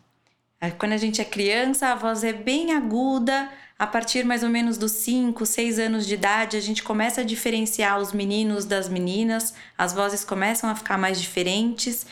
Quando 0.78 0.92
a 0.92 0.98
gente 0.98 1.22
é 1.22 1.26
criança, 1.26 1.88
a 1.88 1.96
voz 1.96 2.24
é 2.24 2.34
bem 2.34 2.74
aguda. 2.74 3.50
A 3.78 3.88
partir 3.88 4.26
mais 4.26 4.44
ou 4.44 4.50
menos 4.50 4.78
dos 4.78 4.92
5, 4.92 5.46
6 5.46 5.80
anos 5.80 6.06
de 6.06 6.16
idade, 6.16 6.58
a 6.58 6.60
gente 6.60 6.84
começa 6.84 7.22
a 7.22 7.24
diferenciar 7.24 7.98
os 7.98 8.12
meninos 8.12 8.66
das 8.66 8.90
meninas, 8.90 9.54
as 9.78 9.94
vozes 9.94 10.26
começam 10.26 10.70
a 10.70 10.76
ficar 10.76 10.98
mais 10.98 11.22
diferentes. 11.22 12.06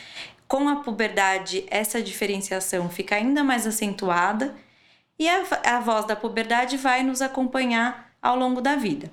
Com 0.46 0.66
a 0.66 0.76
puberdade, 0.76 1.66
essa 1.68 2.00
diferenciação 2.00 2.88
fica 2.88 3.16
ainda 3.16 3.44
mais 3.44 3.66
acentuada 3.66 4.54
e 5.18 5.28
a, 5.28 5.44
a 5.64 5.80
voz 5.80 6.06
da 6.06 6.16
puberdade 6.16 6.78
vai 6.78 7.02
nos 7.02 7.20
acompanhar 7.20 8.10
ao 8.22 8.34
longo 8.34 8.62
da 8.62 8.74
vida. 8.74 9.12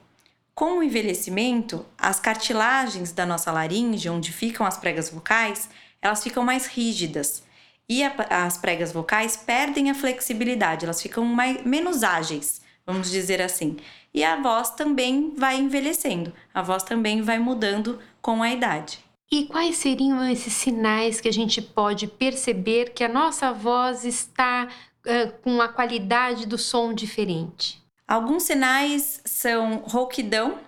Com 0.53 0.77
o 0.77 0.83
envelhecimento, 0.83 1.85
as 1.97 2.21
cartilagens 2.21 3.11
da 3.11 3.25
nossa 3.25 3.51
laringe, 3.51 4.09
onde 4.09 4.31
ficam 4.31 4.65
as 4.65 4.77
pregas 4.77 5.09
vocais, 5.09 5.69
elas 6.01 6.23
ficam 6.23 6.41
mais 6.41 6.67
rígidas 6.67 7.43
e 7.87 8.03
a, 8.03 8.13
as 8.29 8.57
pregas 8.57 8.91
vocais 8.91 9.37
perdem 9.37 9.89
a 9.89 9.95
flexibilidade, 9.95 10.85
elas 10.85 11.01
ficam 11.01 11.23
mais, 11.25 11.63
menos 11.63 12.03
ágeis, 12.03 12.61
vamos 12.85 13.11
dizer 13.11 13.41
assim. 13.41 13.77
E 14.13 14.23
a 14.23 14.41
voz 14.41 14.71
também 14.71 15.33
vai 15.35 15.57
envelhecendo, 15.57 16.33
a 16.53 16.61
voz 16.61 16.83
também 16.83 17.21
vai 17.21 17.37
mudando 17.37 17.99
com 18.21 18.41
a 18.41 18.51
idade. 18.51 18.99
E 19.31 19.45
quais 19.45 19.77
seriam 19.77 20.23
esses 20.29 20.53
sinais 20.53 21.19
que 21.19 21.27
a 21.27 21.33
gente 21.33 21.61
pode 21.61 22.07
perceber 22.07 22.91
que 22.91 23.03
a 23.03 23.09
nossa 23.09 23.51
voz 23.51 24.05
está 24.05 24.67
uh, 24.67 25.31
com 25.41 25.61
a 25.61 25.67
qualidade 25.67 26.45
do 26.45 26.57
som 26.57 26.93
diferente? 26.93 27.83
Alguns 28.07 28.43
sinais 28.43 29.21
são 29.25 29.77
rouquidão, 29.77 30.59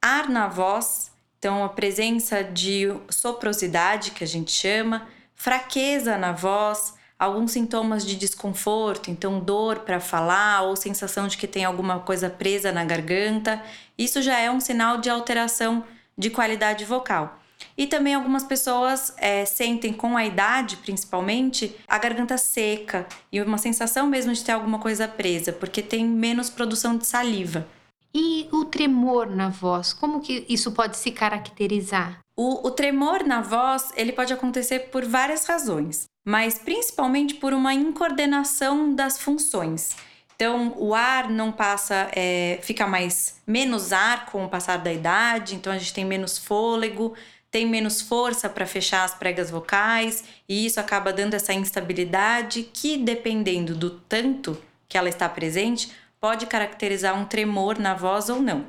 ar 0.00 0.28
na 0.28 0.46
voz, 0.46 1.10
então 1.38 1.64
a 1.64 1.70
presença 1.70 2.44
de 2.44 2.86
soprosidade, 3.08 4.10
que 4.10 4.22
a 4.22 4.26
gente 4.26 4.50
chama, 4.50 5.08
fraqueza 5.40 6.18
na 6.18 6.32
voz, 6.32 6.92
alguns 7.18 7.52
sintomas 7.52 8.04
de 8.04 8.14
desconforto, 8.14 9.10
então 9.10 9.40
dor 9.40 9.78
para 9.80 9.98
falar 9.98 10.60
ou 10.64 10.76
sensação 10.76 11.26
de 11.26 11.38
que 11.38 11.46
tem 11.46 11.64
alguma 11.64 12.00
coisa 12.00 12.28
presa 12.28 12.70
na 12.70 12.84
garganta. 12.84 13.62
Isso 13.96 14.20
já 14.20 14.38
é 14.38 14.50
um 14.50 14.60
sinal 14.60 14.98
de 14.98 15.08
alteração 15.08 15.82
de 16.16 16.28
qualidade 16.28 16.84
vocal. 16.84 17.38
E 17.74 17.86
também 17.86 18.14
algumas 18.14 18.44
pessoas 18.44 19.14
é, 19.16 19.46
sentem 19.46 19.94
com 19.94 20.14
a 20.14 20.26
idade, 20.26 20.76
principalmente, 20.76 21.74
a 21.88 21.96
garganta 21.96 22.36
seca 22.36 23.06
e 23.32 23.40
uma 23.40 23.56
sensação 23.56 24.06
mesmo 24.06 24.34
de 24.34 24.44
ter 24.44 24.52
alguma 24.52 24.78
coisa 24.78 25.08
presa, 25.08 25.54
porque 25.54 25.80
tem 25.80 26.04
menos 26.04 26.50
produção 26.50 26.98
de 26.98 27.06
saliva. 27.06 27.66
E 28.14 28.48
o 28.52 28.64
tremor 28.64 29.30
na 29.30 29.48
voz, 29.48 29.92
como 29.92 30.20
que 30.20 30.44
isso 30.48 30.72
pode 30.72 30.96
se 30.96 31.12
caracterizar? 31.12 32.20
O, 32.36 32.66
o 32.66 32.70
tremor 32.70 33.24
na 33.24 33.40
voz 33.40 33.92
ele 33.96 34.12
pode 34.12 34.32
acontecer 34.32 34.90
por 34.90 35.04
várias 35.04 35.46
razões, 35.46 36.08
mas 36.24 36.58
principalmente 36.58 37.34
por 37.34 37.52
uma 37.52 37.72
incoordenação 37.72 38.94
das 38.94 39.20
funções. 39.20 39.94
Então, 40.34 40.74
o 40.78 40.94
ar 40.94 41.28
não 41.28 41.52
passa, 41.52 42.10
é, 42.16 42.58
fica 42.62 42.86
mais 42.86 43.40
menos 43.46 43.92
ar 43.92 44.24
com 44.24 44.44
o 44.44 44.48
passar 44.48 44.78
da 44.78 44.90
idade, 44.90 45.54
então 45.54 45.70
a 45.70 45.76
gente 45.76 45.92
tem 45.92 46.04
menos 46.04 46.38
fôlego, 46.38 47.14
tem 47.50 47.66
menos 47.66 48.00
força 48.00 48.48
para 48.48 48.64
fechar 48.64 49.04
as 49.04 49.14
pregas 49.14 49.50
vocais, 49.50 50.24
e 50.48 50.64
isso 50.64 50.80
acaba 50.80 51.12
dando 51.12 51.34
essa 51.34 51.52
instabilidade 51.52 52.62
que, 52.72 52.96
dependendo 52.96 53.74
do 53.74 53.90
tanto 53.90 54.56
que 54.88 54.96
ela 54.96 55.10
está 55.10 55.28
presente, 55.28 55.92
pode 56.20 56.46
caracterizar 56.46 57.18
um 57.18 57.24
tremor 57.24 57.78
na 57.78 57.94
voz 57.94 58.28
ou 58.28 58.40
não. 58.40 58.66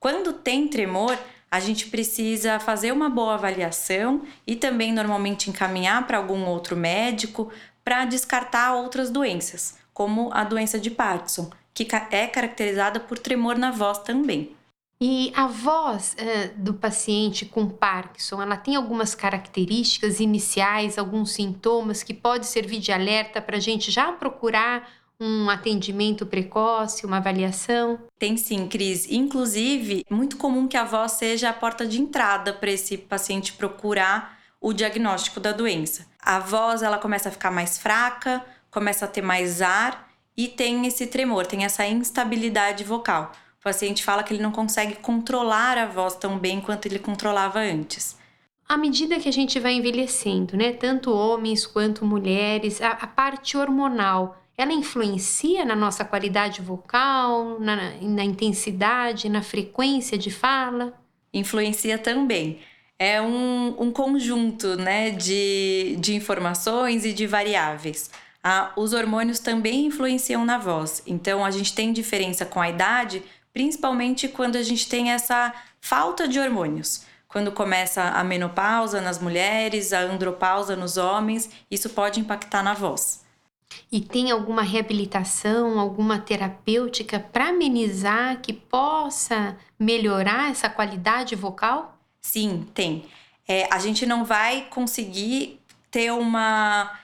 Quando 0.00 0.32
tem 0.32 0.66
tremor, 0.68 1.18
a 1.50 1.60
gente 1.60 1.88
precisa 1.88 2.58
fazer 2.58 2.92
uma 2.92 3.10
boa 3.10 3.34
avaliação 3.34 4.22
e 4.46 4.56
também 4.56 4.92
normalmente 4.92 5.50
encaminhar 5.50 6.06
para 6.06 6.18
algum 6.18 6.44
outro 6.46 6.76
médico 6.76 7.50
para 7.84 8.04
descartar 8.04 8.74
outras 8.74 9.10
doenças, 9.10 9.78
como 9.92 10.30
a 10.32 10.44
doença 10.44 10.78
de 10.78 10.90
Parkinson, 10.90 11.50
que 11.72 11.86
é 12.10 12.26
caracterizada 12.26 13.00
por 13.00 13.18
tremor 13.18 13.56
na 13.56 13.70
voz 13.70 13.98
também. 13.98 14.56
E 15.00 15.32
a 15.36 15.46
voz 15.46 16.16
uh, 16.18 16.60
do 16.60 16.74
paciente 16.74 17.46
com 17.46 17.68
Parkinson, 17.68 18.42
ela 18.42 18.56
tem 18.56 18.74
algumas 18.74 19.14
características 19.14 20.18
iniciais, 20.18 20.98
alguns 20.98 21.30
sintomas 21.30 22.02
que 22.02 22.12
pode 22.12 22.46
servir 22.46 22.80
de 22.80 22.90
alerta 22.90 23.40
para 23.40 23.58
a 23.58 23.60
gente 23.60 23.92
já 23.92 24.10
procurar 24.10 24.90
um 25.20 25.50
atendimento 25.50 26.24
precoce, 26.24 27.04
uma 27.04 27.16
avaliação? 27.16 27.98
Tem 28.18 28.36
sim, 28.36 28.68
Cris. 28.68 29.10
Inclusive, 29.10 30.04
muito 30.08 30.36
comum 30.36 30.68
que 30.68 30.76
a 30.76 30.84
voz 30.84 31.12
seja 31.12 31.50
a 31.50 31.52
porta 31.52 31.86
de 31.86 32.00
entrada 32.00 32.52
para 32.52 32.70
esse 32.70 32.96
paciente 32.96 33.52
procurar 33.52 34.38
o 34.60 34.72
diagnóstico 34.72 35.40
da 35.40 35.52
doença. 35.52 36.06
A 36.20 36.38
voz 36.38 36.82
ela 36.82 36.98
começa 36.98 37.28
a 37.28 37.32
ficar 37.32 37.50
mais 37.50 37.78
fraca, 37.78 38.44
começa 38.70 39.04
a 39.04 39.08
ter 39.08 39.22
mais 39.22 39.60
ar 39.60 40.08
e 40.36 40.46
tem 40.46 40.86
esse 40.86 41.06
tremor, 41.06 41.46
tem 41.46 41.64
essa 41.64 41.86
instabilidade 41.86 42.84
vocal. 42.84 43.32
O 43.58 43.62
paciente 43.64 44.04
fala 44.04 44.22
que 44.22 44.32
ele 44.32 44.42
não 44.42 44.52
consegue 44.52 44.96
controlar 44.96 45.76
a 45.78 45.86
voz 45.86 46.14
tão 46.14 46.38
bem 46.38 46.60
quanto 46.60 46.86
ele 46.86 46.98
controlava 46.98 47.58
antes. 47.58 48.16
À 48.68 48.76
medida 48.76 49.18
que 49.18 49.28
a 49.28 49.32
gente 49.32 49.58
vai 49.58 49.72
envelhecendo, 49.72 50.56
né, 50.56 50.72
tanto 50.72 51.12
homens 51.12 51.66
quanto 51.66 52.04
mulheres, 52.04 52.80
a, 52.80 52.90
a 52.90 53.06
parte 53.06 53.56
hormonal 53.56 54.36
ela 54.58 54.72
influencia 54.72 55.64
na 55.64 55.76
nossa 55.76 56.04
qualidade 56.04 56.60
vocal, 56.60 57.60
na, 57.60 57.92
na 58.00 58.24
intensidade, 58.24 59.28
na 59.28 59.40
frequência 59.40 60.18
de 60.18 60.32
fala? 60.32 60.92
Influencia 61.32 61.96
também. 61.96 62.58
É 62.98 63.22
um, 63.22 63.76
um 63.78 63.92
conjunto 63.92 64.74
né, 64.76 65.10
de, 65.10 65.96
de 66.00 66.16
informações 66.16 67.04
e 67.04 67.12
de 67.12 67.24
variáveis. 67.24 68.10
Ah, 68.42 68.72
os 68.76 68.92
hormônios 68.92 69.38
também 69.38 69.86
influenciam 69.86 70.44
na 70.44 70.58
voz, 70.58 71.02
então 71.06 71.44
a 71.44 71.50
gente 71.52 71.72
tem 71.72 71.92
diferença 71.92 72.44
com 72.44 72.60
a 72.60 72.68
idade, 72.68 73.22
principalmente 73.52 74.26
quando 74.26 74.56
a 74.56 74.62
gente 74.62 74.88
tem 74.88 75.12
essa 75.12 75.54
falta 75.80 76.26
de 76.26 76.40
hormônios. 76.40 77.04
Quando 77.28 77.52
começa 77.52 78.02
a 78.02 78.24
menopausa 78.24 79.00
nas 79.00 79.20
mulheres, 79.20 79.92
a 79.92 80.00
andropausa 80.00 80.74
nos 80.74 80.96
homens, 80.96 81.48
isso 81.70 81.90
pode 81.90 82.18
impactar 82.18 82.64
na 82.64 82.74
voz. 82.74 83.27
E 83.90 84.00
tem 84.00 84.30
alguma 84.30 84.62
reabilitação, 84.62 85.78
alguma 85.78 86.18
terapêutica 86.18 87.18
para 87.18 87.48
amenizar 87.48 88.40
que 88.40 88.52
possa 88.52 89.56
melhorar 89.78 90.50
essa 90.50 90.68
qualidade 90.68 91.34
vocal? 91.34 91.98
Sim, 92.20 92.66
tem. 92.74 93.06
É, 93.46 93.66
a 93.72 93.78
gente 93.78 94.04
não 94.04 94.24
vai 94.24 94.66
conseguir 94.68 95.60
ter 95.90 96.12
uma 96.12 96.98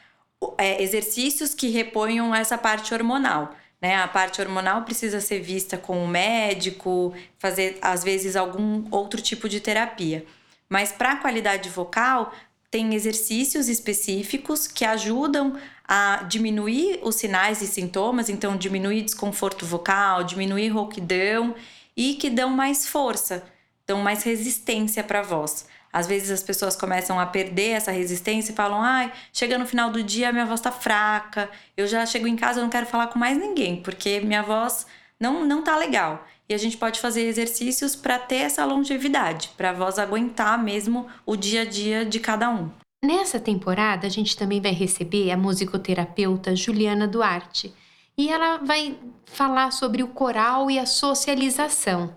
é, 0.58 0.82
exercícios 0.82 1.54
que 1.54 1.68
reponham 1.68 2.34
essa 2.34 2.58
parte 2.58 2.92
hormonal. 2.92 3.54
Né? 3.80 3.96
A 3.96 4.08
parte 4.08 4.40
hormonal 4.40 4.82
precisa 4.82 5.20
ser 5.20 5.40
vista 5.40 5.78
com 5.78 6.04
o 6.04 6.08
médico, 6.08 7.14
fazer 7.38 7.78
às 7.80 8.04
vezes 8.04 8.36
algum 8.36 8.84
outro 8.90 9.20
tipo 9.22 9.48
de 9.48 9.60
terapia. 9.60 10.26
Mas 10.68 10.92
para 10.92 11.12
a 11.12 11.16
qualidade 11.16 11.68
vocal, 11.68 12.32
tem 12.70 12.94
exercícios 12.94 13.68
específicos 13.68 14.66
que 14.66 14.84
ajudam 14.84 15.56
a 15.86 16.24
diminuir 16.28 17.00
os 17.02 17.16
sinais 17.16 17.60
e 17.60 17.66
sintomas, 17.66 18.28
então 18.28 18.56
diminuir 18.56 19.02
desconforto 19.02 19.66
vocal, 19.66 20.24
diminuir 20.24 20.68
rouquidão 20.68 21.54
e 21.96 22.14
que 22.14 22.30
dão 22.30 22.50
mais 22.50 22.86
força, 22.86 23.44
dão 23.86 24.00
mais 24.00 24.22
resistência 24.22 25.04
para 25.04 25.20
a 25.20 25.22
voz. 25.22 25.66
Às 25.92 26.08
vezes 26.08 26.30
as 26.30 26.42
pessoas 26.42 26.74
começam 26.74 27.20
a 27.20 27.26
perder 27.26 27.70
essa 27.70 27.92
resistência 27.92 28.50
e 28.50 28.56
falam: 28.56 28.82
ai, 28.82 29.12
chega 29.32 29.56
no 29.56 29.66
final 29.66 29.90
do 29.90 30.02
dia, 30.02 30.32
minha 30.32 30.46
voz 30.46 30.60
tá 30.60 30.72
fraca, 30.72 31.48
eu 31.76 31.86
já 31.86 32.04
chego 32.04 32.26
em 32.26 32.34
casa, 32.34 32.58
eu 32.58 32.64
não 32.64 32.70
quero 32.70 32.86
falar 32.86 33.06
com 33.06 33.18
mais 33.18 33.38
ninguém, 33.38 33.80
porque 33.80 34.18
minha 34.20 34.42
voz 34.42 34.86
não, 35.20 35.44
não 35.44 35.62
tá 35.62 35.76
legal. 35.76 36.26
E 36.48 36.52
a 36.54 36.58
gente 36.58 36.76
pode 36.76 37.00
fazer 37.00 37.22
exercícios 37.22 37.94
para 37.94 38.18
ter 38.18 38.36
essa 38.36 38.64
longevidade, 38.64 39.50
para 39.56 39.70
a 39.70 39.72
voz 39.72 39.98
aguentar 39.98 40.62
mesmo 40.62 41.06
o 41.24 41.36
dia 41.36 41.62
a 41.62 41.64
dia 41.64 42.04
de 42.04 42.18
cada 42.18 42.50
um. 42.50 42.70
Nessa 43.04 43.38
temporada, 43.38 44.06
a 44.06 44.10
gente 44.10 44.34
também 44.34 44.62
vai 44.62 44.72
receber 44.72 45.30
a 45.30 45.36
musicoterapeuta 45.36 46.56
Juliana 46.56 47.06
Duarte 47.06 47.70
e 48.16 48.30
ela 48.30 48.56
vai 48.56 48.98
falar 49.26 49.72
sobre 49.72 50.02
o 50.02 50.08
coral 50.08 50.70
e 50.70 50.78
a 50.78 50.86
socialização. 50.86 52.16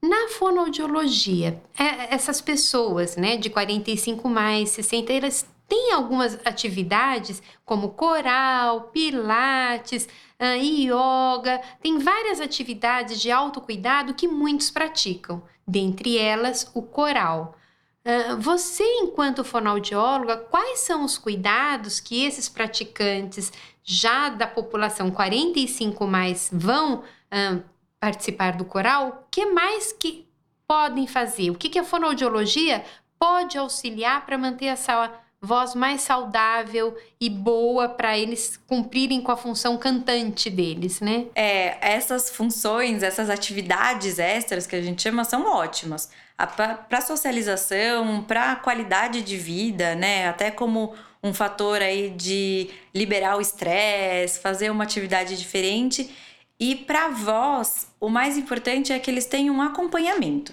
Na 0.00 0.28
fonoaudiologia, 0.28 1.60
é, 1.76 2.14
essas 2.14 2.40
pessoas, 2.40 3.16
né, 3.16 3.36
de 3.36 3.50
45 3.50 4.28
mais, 4.28 4.70
60, 4.70 5.12
elas 5.12 5.44
têm 5.66 5.92
algumas 5.92 6.38
atividades 6.46 7.42
como 7.64 7.88
coral, 7.88 8.82
pilates, 8.92 10.08
uh, 10.38 10.62
yoga, 10.62 11.60
tem 11.82 11.98
várias 11.98 12.40
atividades 12.40 13.20
de 13.20 13.32
autocuidado 13.32 14.14
que 14.14 14.28
muitos 14.28 14.70
praticam, 14.70 15.42
dentre 15.66 16.16
elas 16.16 16.70
o 16.72 16.82
coral. 16.82 17.56
Uh, 18.02 18.40
você, 18.40 18.82
enquanto 19.02 19.44
fonoaudióloga, 19.44 20.36
quais 20.36 20.80
são 20.80 21.04
os 21.04 21.18
cuidados 21.18 22.00
que 22.00 22.24
esses 22.24 22.48
praticantes 22.48 23.52
já 23.82 24.30
da 24.30 24.46
população 24.46 25.10
45 25.10 26.06
mais 26.06 26.48
vão 26.52 27.00
uh, 27.00 27.62
participar 27.98 28.56
do 28.56 28.64
coral? 28.64 29.08
O 29.08 29.30
que 29.30 29.44
mais 29.46 29.92
que 29.92 30.26
podem 30.66 31.06
fazer? 31.06 31.50
O 31.50 31.54
que, 31.54 31.68
que 31.68 31.78
a 31.78 31.84
fonoaudiologia 31.84 32.84
pode 33.18 33.58
auxiliar 33.58 34.24
para 34.24 34.38
manter 34.38 34.66
essa 34.66 35.19
voz 35.42 35.74
mais 35.74 36.02
saudável 36.02 36.96
e 37.18 37.30
boa 37.30 37.88
para 37.88 38.18
eles 38.18 38.58
cumprirem 38.66 39.22
com 39.22 39.32
a 39.32 39.36
função 39.36 39.78
cantante 39.78 40.50
deles, 40.50 41.00
né? 41.00 41.26
É, 41.34 41.78
essas 41.80 42.28
funções, 42.28 43.02
essas 43.02 43.30
atividades 43.30 44.18
extras 44.18 44.66
que 44.66 44.76
a 44.76 44.82
gente 44.82 45.00
chama 45.02 45.24
são 45.24 45.46
ótimas. 45.46 46.10
Para 46.56 47.00
socialização, 47.00 48.22
para 48.22 48.56
qualidade 48.56 49.22
de 49.22 49.36
vida, 49.36 49.94
né? 49.94 50.28
Até 50.28 50.50
como 50.50 50.94
um 51.22 51.32
fator 51.32 51.80
aí 51.80 52.10
de 52.10 52.70
liberar 52.94 53.36
o 53.36 53.40
estresse, 53.40 54.40
fazer 54.40 54.70
uma 54.70 54.84
atividade 54.84 55.36
diferente. 55.38 56.14
E 56.58 56.74
para 56.74 57.08
voz, 57.08 57.88
o 57.98 58.08
mais 58.10 58.36
importante 58.36 58.92
é 58.92 58.98
que 58.98 59.10
eles 59.10 59.26
tenham 59.26 59.56
um 59.56 59.62
acompanhamento. 59.62 60.52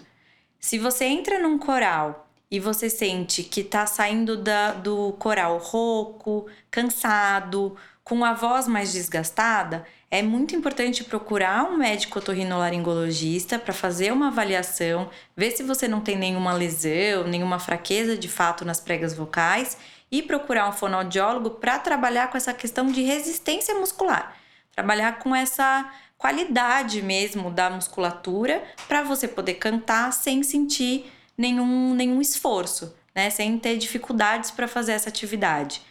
Se 0.59 0.77
você 0.77 1.05
entra 1.05 1.39
num 1.39 1.57
coral 1.57 2.26
e 2.49 2.59
você 2.59 2.89
sente 2.89 3.43
que 3.43 3.61
está 3.61 3.85
saindo 3.85 4.37
da, 4.37 4.71
do 4.71 5.13
coral 5.13 5.57
rouco, 5.57 6.47
cansado, 6.71 7.75
com 8.03 8.23
a 8.23 8.33
voz 8.33 8.67
mais 8.67 8.93
desgastada, 8.93 9.85
é 10.09 10.21
muito 10.21 10.55
importante 10.55 11.03
procurar 11.03 11.65
um 11.69 11.75
médico 11.75 12.19
otorrinolaringologista 12.19 13.59
para 13.59 13.73
fazer 13.73 14.13
uma 14.13 14.29
avaliação, 14.29 15.09
ver 15.35 15.51
se 15.51 15.61
você 15.61 15.89
não 15.89 15.99
tem 15.99 16.15
nenhuma 16.17 16.53
lesão, 16.53 17.25
nenhuma 17.27 17.59
fraqueza 17.59 18.17
de 18.17 18.29
fato 18.29 18.63
nas 18.63 18.79
pregas 18.79 19.13
vocais 19.13 19.77
e 20.09 20.23
procurar 20.23 20.69
um 20.69 20.71
fonoaudiólogo 20.71 21.49
para 21.49 21.77
trabalhar 21.79 22.31
com 22.31 22.37
essa 22.37 22.53
questão 22.53 22.87
de 22.87 23.01
resistência 23.01 23.75
muscular, 23.75 24.37
trabalhar 24.73 25.19
com 25.19 25.35
essa 25.35 25.91
qualidade 26.17 27.01
mesmo 27.01 27.51
da 27.51 27.69
musculatura 27.69 28.63
para 28.87 29.03
você 29.03 29.27
poder 29.27 29.55
cantar 29.55 30.13
sem 30.13 30.41
sentir 30.43 31.11
nenhum, 31.37 31.93
nenhum 31.93 32.21
esforço, 32.21 32.95
né? 33.15 33.29
Sem 33.29 33.57
ter 33.59 33.77
dificuldades 33.77 34.51
para 34.51 34.67
fazer 34.67 34.93
essa 34.93 35.09
atividade. 35.09 35.81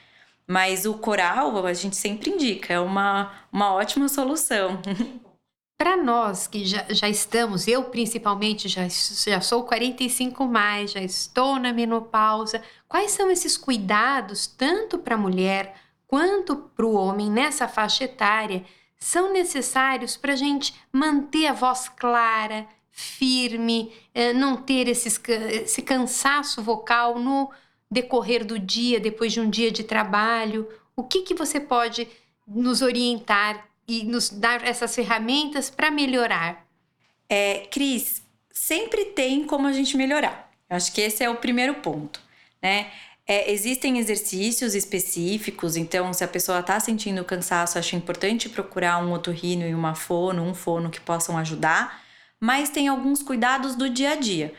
Mas 0.47 0.87
o 0.87 0.95
coral, 0.95 1.67
a 1.67 1.73
gente 1.73 1.97
sempre 1.97 2.31
indica, 2.31 2.75
é 2.75 2.81
uma, 2.81 3.33
uma 3.53 3.73
ótima 3.73 4.09
solução. 4.09 4.81
Para 5.79 5.95
nós 5.95 6.47
que 6.47 6.65
já, 6.65 6.87
já 6.89 7.07
estamos, 7.07 7.69
eu 7.69 7.85
principalmente 7.85 8.67
já, 8.67 8.89
já 8.89 9.41
sou 9.43 9.65
45 9.65 10.47
mais, 10.47 10.93
já 10.93 11.03
estou 11.03 11.59
na 11.59 11.71
menopausa, 11.71 12.63
quais 12.89 13.11
são 13.11 13.31
esses 13.31 13.59
cuidados, 13.59 14.47
tanto 14.47 14.99
para 14.99 15.17
a 15.17 15.19
mulher 15.19 15.75
quanto 16.07 16.57
para 16.57 16.87
o 16.87 16.95
homem 16.95 17.31
nessa 17.31 17.69
faixa 17.69 18.05
etária, 18.05 18.65
são 18.99 19.33
necessários 19.35 20.17
para 20.17 20.33
a 20.33 20.37
gente 20.37 20.75
manter 20.91 21.47
a 21.49 21.53
voz 21.53 21.91
clara, 21.91 22.67
firme, 22.97 23.93
é, 24.15 24.33
não 24.33 24.57
ter 24.57 24.89
esses, 24.89 25.21
esse 25.29 25.83
cansaço 25.83 26.63
vocal 26.63 27.19
no 27.19 27.51
decorrer 27.91 28.43
do 28.43 28.59
dia, 28.59 28.99
depois 28.99 29.35
de 29.35 29.39
um 29.39 29.51
dia 29.51 29.71
de 29.71 29.85
trabalho? 29.85 30.67
O 30.97 31.05
que, 31.05 31.21
que 31.21 31.35
você 31.35 31.61
pode 31.61 32.09
nos 32.49 32.81
orientar 32.81 33.69
e 33.87 34.03
nos 34.03 34.31
dar 34.31 34.67
essas 34.67 34.95
ferramentas 34.95 35.69
para 35.69 35.91
melhorar? 35.91 36.67
É, 37.29 37.67
Cris, 37.71 38.23
sempre 38.51 39.05
tem 39.05 39.45
como 39.45 39.69
a 39.69 39.73
gente 39.73 39.95
melhorar. 39.95 40.51
Eu 40.69 40.79
acho 40.79 40.91
que 40.91 41.03
esse 41.03 41.23
é 41.23 41.29
o 41.29 41.37
primeiro 41.37 41.75
ponto, 41.75 42.19
né? 42.63 42.91
É, 43.27 43.53
existem 43.53 43.99
exercícios 43.99 44.75
específicos, 44.75 45.77
então 45.77 46.15
se 46.15 46.25
a 46.25 46.29
pessoa 46.29 46.61
está 46.61 46.81
sentindo 46.81 47.25
cansaço, 47.25 47.79
acho 47.79 47.95
importante 47.95 48.49
procurar 48.49 49.05
um 49.05 49.13
otorrino 49.13 49.67
e 49.67 49.75
uma 49.75 49.95
fono, 49.95 50.43
um 50.43 50.55
fono 50.55 50.89
que 50.89 51.01
possam 51.01 51.37
ajudar 51.37 52.06
mas 52.47 52.71
tem 52.71 52.87
alguns 52.87 53.25
cuidados 53.25 53.75
do 53.75 53.91
dia 53.91 54.13
a 54.13 54.15
dia. 54.15 54.55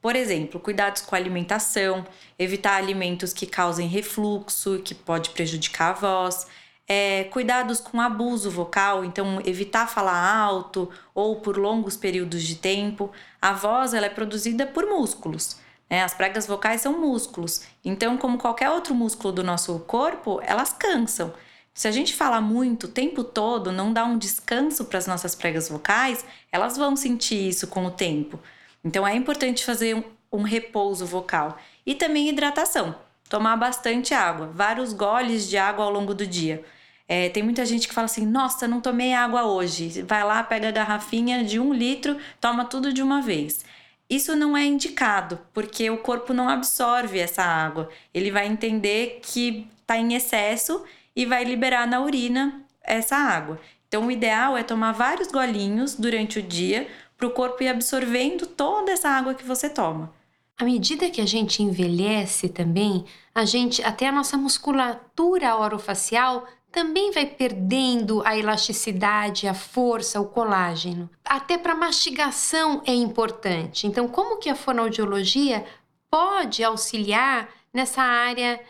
Por 0.00 0.14
exemplo, 0.14 0.60
cuidados 0.60 1.02
com 1.02 1.16
a 1.16 1.18
alimentação, 1.18 2.06
evitar 2.38 2.76
alimentos 2.76 3.32
que 3.32 3.46
causem 3.46 3.88
refluxo, 3.88 4.80
que 4.84 4.94
pode 4.94 5.30
prejudicar 5.30 5.90
a 5.90 5.92
voz, 5.92 6.46
é, 6.86 7.24
cuidados 7.24 7.80
com 7.80 8.00
abuso 8.00 8.48
vocal, 8.48 9.04
então 9.04 9.42
evitar 9.44 9.88
falar 9.88 10.24
alto 10.24 10.88
ou 11.12 11.40
por 11.40 11.58
longos 11.58 11.96
períodos 11.96 12.44
de 12.44 12.54
tempo. 12.54 13.10
A 13.40 13.52
voz 13.52 13.92
ela 13.92 14.06
é 14.06 14.10
produzida 14.10 14.64
por 14.64 14.86
músculos. 14.86 15.56
Né? 15.90 16.04
As 16.04 16.14
pregas 16.14 16.46
vocais 16.46 16.80
são 16.80 17.00
músculos, 17.00 17.64
então, 17.84 18.16
como 18.16 18.38
qualquer 18.38 18.70
outro 18.70 18.94
músculo 18.94 19.32
do 19.32 19.42
nosso 19.42 19.80
corpo, 19.80 20.40
elas 20.44 20.72
cansam. 20.72 21.34
Se 21.74 21.88
a 21.88 21.90
gente 21.90 22.14
fala 22.14 22.40
muito 22.40 22.84
o 22.84 22.90
tempo 22.90 23.24
todo, 23.24 23.72
não 23.72 23.92
dá 23.92 24.04
um 24.04 24.18
descanso 24.18 24.84
para 24.84 24.98
as 24.98 25.06
nossas 25.06 25.34
pregas 25.34 25.68
vocais, 25.68 26.24
elas 26.50 26.76
vão 26.76 26.94
sentir 26.94 27.48
isso 27.48 27.66
com 27.66 27.86
o 27.86 27.90
tempo. 27.90 28.38
Então 28.84 29.06
é 29.06 29.14
importante 29.14 29.64
fazer 29.64 29.94
um, 29.96 30.04
um 30.30 30.42
repouso 30.42 31.06
vocal 31.06 31.58
e 31.86 31.94
também 31.94 32.28
hidratação. 32.28 32.94
Tomar 33.28 33.56
bastante 33.56 34.12
água, 34.12 34.50
vários 34.52 34.92
goles 34.92 35.48
de 35.48 35.56
água 35.56 35.86
ao 35.86 35.90
longo 35.90 36.14
do 36.14 36.26
dia. 36.26 36.62
É, 37.08 37.30
tem 37.30 37.42
muita 37.42 37.64
gente 37.64 37.88
que 37.88 37.94
fala 37.94 38.04
assim: 38.04 38.26
nossa, 38.26 38.68
não 38.68 38.80
tomei 38.80 39.14
água 39.14 39.44
hoje. 39.44 40.02
Vai 40.02 40.22
lá, 40.22 40.42
pega 40.42 40.68
a 40.68 40.72
garrafinha 40.72 41.42
de 41.42 41.58
um 41.58 41.72
litro, 41.72 42.18
toma 42.40 42.66
tudo 42.66 42.92
de 42.92 43.02
uma 43.02 43.22
vez. 43.22 43.64
Isso 44.08 44.36
não 44.36 44.54
é 44.54 44.64
indicado, 44.64 45.38
porque 45.54 45.88
o 45.88 45.96
corpo 45.98 46.34
não 46.34 46.48
absorve 46.48 47.18
essa 47.18 47.42
água. 47.42 47.88
Ele 48.12 48.30
vai 48.30 48.46
entender 48.46 49.20
que 49.22 49.66
está 49.80 49.96
em 49.96 50.12
excesso 50.14 50.84
e 51.14 51.26
vai 51.26 51.44
liberar 51.44 51.86
na 51.86 52.00
urina 52.00 52.62
essa 52.82 53.16
água. 53.16 53.60
Então, 53.88 54.06
o 54.06 54.10
ideal 54.10 54.56
é 54.56 54.62
tomar 54.62 54.92
vários 54.92 55.28
golinhos 55.28 55.94
durante 55.94 56.38
o 56.38 56.42
dia 56.42 56.88
para 57.16 57.26
o 57.26 57.30
corpo 57.30 57.62
ir 57.62 57.68
absorvendo 57.68 58.46
toda 58.46 58.90
essa 58.90 59.08
água 59.08 59.34
que 59.34 59.44
você 59.44 59.68
toma. 59.68 60.12
À 60.58 60.64
medida 60.64 61.10
que 61.10 61.20
a 61.20 61.26
gente 61.26 61.62
envelhece 61.62 62.48
também, 62.48 63.04
a 63.34 63.44
gente 63.44 63.82
até 63.82 64.08
a 64.08 64.12
nossa 64.12 64.36
musculatura 64.36 65.56
orofacial 65.56 66.46
também 66.70 67.10
vai 67.12 67.26
perdendo 67.26 68.22
a 68.24 68.36
elasticidade, 68.36 69.46
a 69.46 69.54
força, 69.54 70.20
o 70.20 70.26
colágeno. 70.26 71.10
Até 71.24 71.58
para 71.58 71.74
mastigação 71.74 72.82
é 72.86 72.94
importante. 72.94 73.86
Então, 73.86 74.08
como 74.08 74.38
que 74.38 74.48
a 74.48 74.54
fonoaudiologia 74.54 75.64
pode 76.10 76.64
auxiliar 76.64 77.48
nessa 77.72 78.02
área 78.02 78.60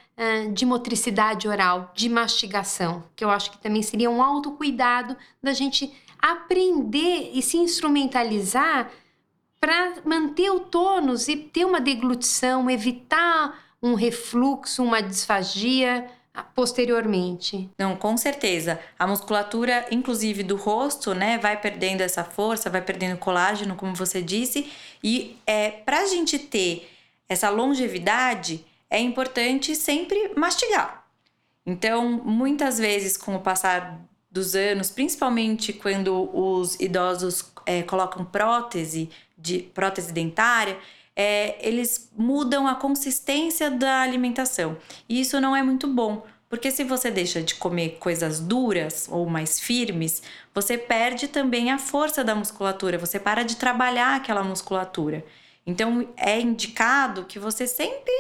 de 0.53 0.67
motricidade 0.67 1.49
oral, 1.49 1.93
de 1.95 2.09
mastigação, 2.09 3.05
que 3.17 3.25
eu 3.25 3.31
acho 3.31 3.51
que 3.51 3.59
também 3.59 3.83
seria 3.83 4.11
um 4.11 4.23
autocuidado 4.23 5.17
da 5.43 5.53
gente 5.53 5.93
aprender 6.19 7.31
e 7.35 7.43
se 7.43 7.57
instrumentalizar 7.57 8.91
para 9.61 9.95
manter 10.05 10.51
o 10.51 10.61
tônus 10.61 11.29
e 11.29 11.37
ter 11.37 11.65
uma 11.65 11.81
deglutição, 11.81 12.69
evitar 12.71 13.59
um 13.83 13.95
refluxo, 13.95 14.83
uma 14.83 15.01
disfagia 15.01 16.09
ah, 16.35 16.43
posteriormente. 16.43 17.69
Não, 17.79 17.95
com 17.95 18.17
certeza. 18.17 18.81
A 18.99 19.07
musculatura, 19.07 19.87
inclusive 19.91 20.43
do 20.43 20.57
rosto, 20.57 21.15
né, 21.15 21.37
vai 21.39 21.61
perdendo 21.61 22.01
essa 22.01 22.25
força, 22.25 22.71
vai 22.71 22.81
perdendo 22.81 23.19
colágeno, 23.19 23.77
como 23.77 23.95
você 23.95 24.23
disse, 24.23 24.71
e 25.05 25.37
é 25.47 25.71
para 25.71 26.01
a 26.01 26.07
gente 26.07 26.39
ter 26.39 26.89
essa 27.29 27.51
longevidade, 27.51 28.65
é 28.93 29.01
importante 29.01 29.75
sempre 29.75 30.33
mastigar. 30.37 31.07
Então, 31.65 32.11
muitas 32.11 32.79
vezes, 32.79 33.17
com 33.17 33.35
o 33.35 33.41
passar 33.41 33.99
dos 34.31 34.55
anos, 34.55 34.91
principalmente 34.91 35.73
quando 35.73 36.29
os 36.37 36.79
idosos 36.79 37.51
é, 37.65 37.83
colocam 37.83 38.23
prótese, 38.23 39.09
de 39.37 39.61
prótese 39.61 40.13
dentária, 40.13 40.79
é, 41.17 41.57
eles 41.67 42.11
mudam 42.17 42.67
a 42.67 42.75
consistência 42.75 43.71
da 43.71 44.03
alimentação. 44.03 44.77
E 45.09 45.21
isso 45.21 45.41
não 45.41 45.57
é 45.57 45.63
muito 45.63 45.87
bom, 45.87 46.27
porque 46.51 46.71
se 46.71 46.85
você 46.85 47.11
deixa 47.11 47.43
de 47.43 47.55
comer 47.55 47.97
coisas 47.99 48.41
duras 48.41 49.09
ou 49.11 49.27
mais 49.27 49.59
firmes, 49.59 50.23
você 50.55 50.77
perde 50.77 51.29
também 51.29 51.71
a 51.71 51.79
força 51.79 52.23
da 52.23 52.35
musculatura, 52.35 52.99
você 52.99 53.19
para 53.19 53.43
de 53.43 53.57
trabalhar 53.57 54.17
aquela 54.17 54.43
musculatura. 54.43 55.25
Então 55.67 56.09
é 56.15 56.39
indicado 56.41 57.25
que 57.25 57.39
você 57.39 57.67
sempre 57.67 58.13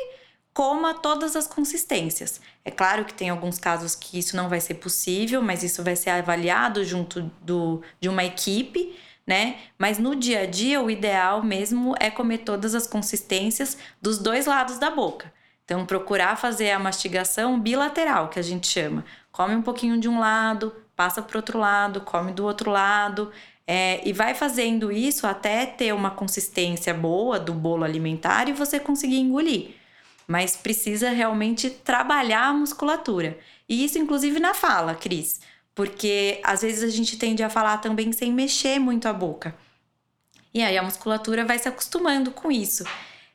coma 0.55 0.95
todas 0.95 1.35
as 1.35 1.47
consistências. 1.47 2.41
É 2.65 2.71
claro 2.71 3.05
que 3.05 3.15
tem 3.15 3.31
alguns 3.31 3.59
casos 3.59 3.95
que 3.95 4.19
isso 4.19 4.37
não 4.37 4.49
vai 4.49 4.61
ser 4.61 4.75
possível, 4.75 5.43
mas 5.43 5.63
isso 5.63 5.83
vai 5.83 5.97
ser 5.97 6.11
avaliado 6.11 6.85
junto 6.85 7.31
do, 7.41 7.83
de 8.01 8.09
uma 8.09 8.25
equipe, 8.25 8.97
né? 9.27 9.57
Mas 9.79 9.99
no 9.99 10.15
dia 10.15 10.41
a 10.41 10.47
dia, 10.47 10.81
o 10.83 10.91
ideal 10.91 11.43
mesmo 11.43 11.95
é 11.99 12.11
comer 12.11 12.39
todas 12.39 12.75
as 12.75 12.87
consistências 12.87 13.79
dos 14.01 14.19
dois 14.19 14.47
lados 14.47 14.79
da 14.79 14.91
boca. 14.91 15.33
Então, 15.65 15.87
procurar 15.87 16.37
fazer 16.37 16.71
a 16.73 16.79
mastigação 16.79 17.59
bilateral, 17.59 18.29
que 18.29 18.39
a 18.39 18.43
gente 18.43 18.67
chama. 18.67 19.05
Come 19.31 19.55
um 19.55 19.63
pouquinho 19.63 19.99
de 19.99 20.09
um 20.09 20.19
lado, 20.19 20.75
passa 20.95 21.23
para 21.23 21.39
outro 21.39 21.59
lado, 21.59 22.01
come 22.03 22.33
do 22.33 22.45
outro 22.45 22.71
lado. 22.71 23.31
É, 23.67 24.07
e 24.07 24.13
vai 24.13 24.35
fazendo 24.35 24.91
isso 24.93 25.27
até 25.27 25.65
ter 25.65 25.95
uma 25.95 26.11
consistência 26.11 26.93
boa 26.93 27.39
do 27.39 27.55
bolo 27.55 27.85
alimentar 27.85 28.49
e 28.49 28.53
você 28.53 28.79
conseguir 28.81 29.21
engolir 29.21 29.82
mas 30.27 30.57
precisa 30.57 31.11
realmente 31.11 31.71
trabalhar 31.71 32.47
a 32.47 32.53
musculatura. 32.53 33.39
E 33.69 33.85
isso, 33.85 33.99
inclusive, 33.99 34.39
na 34.39 34.55
fala, 34.55 34.95
Cris, 34.95 35.41
porque 35.75 36.41
às 36.45 36.63
vezes 36.63 36.83
a 36.83 36.95
gente 36.95 37.17
tende 37.17 37.43
a 37.43 37.49
falar 37.49 37.79
também 37.79 38.13
sem 38.13 38.33
mexer 38.33 38.79
muito 38.79 39.09
a 39.09 39.13
boca. 39.13 39.55
E 40.55 40.63
aí 40.63 40.77
a 40.77 40.83
musculatura 40.83 41.45
vai 41.45 41.59
se 41.59 41.69
acostumando 41.69 42.31
com 42.31 42.53
isso. 42.53 42.85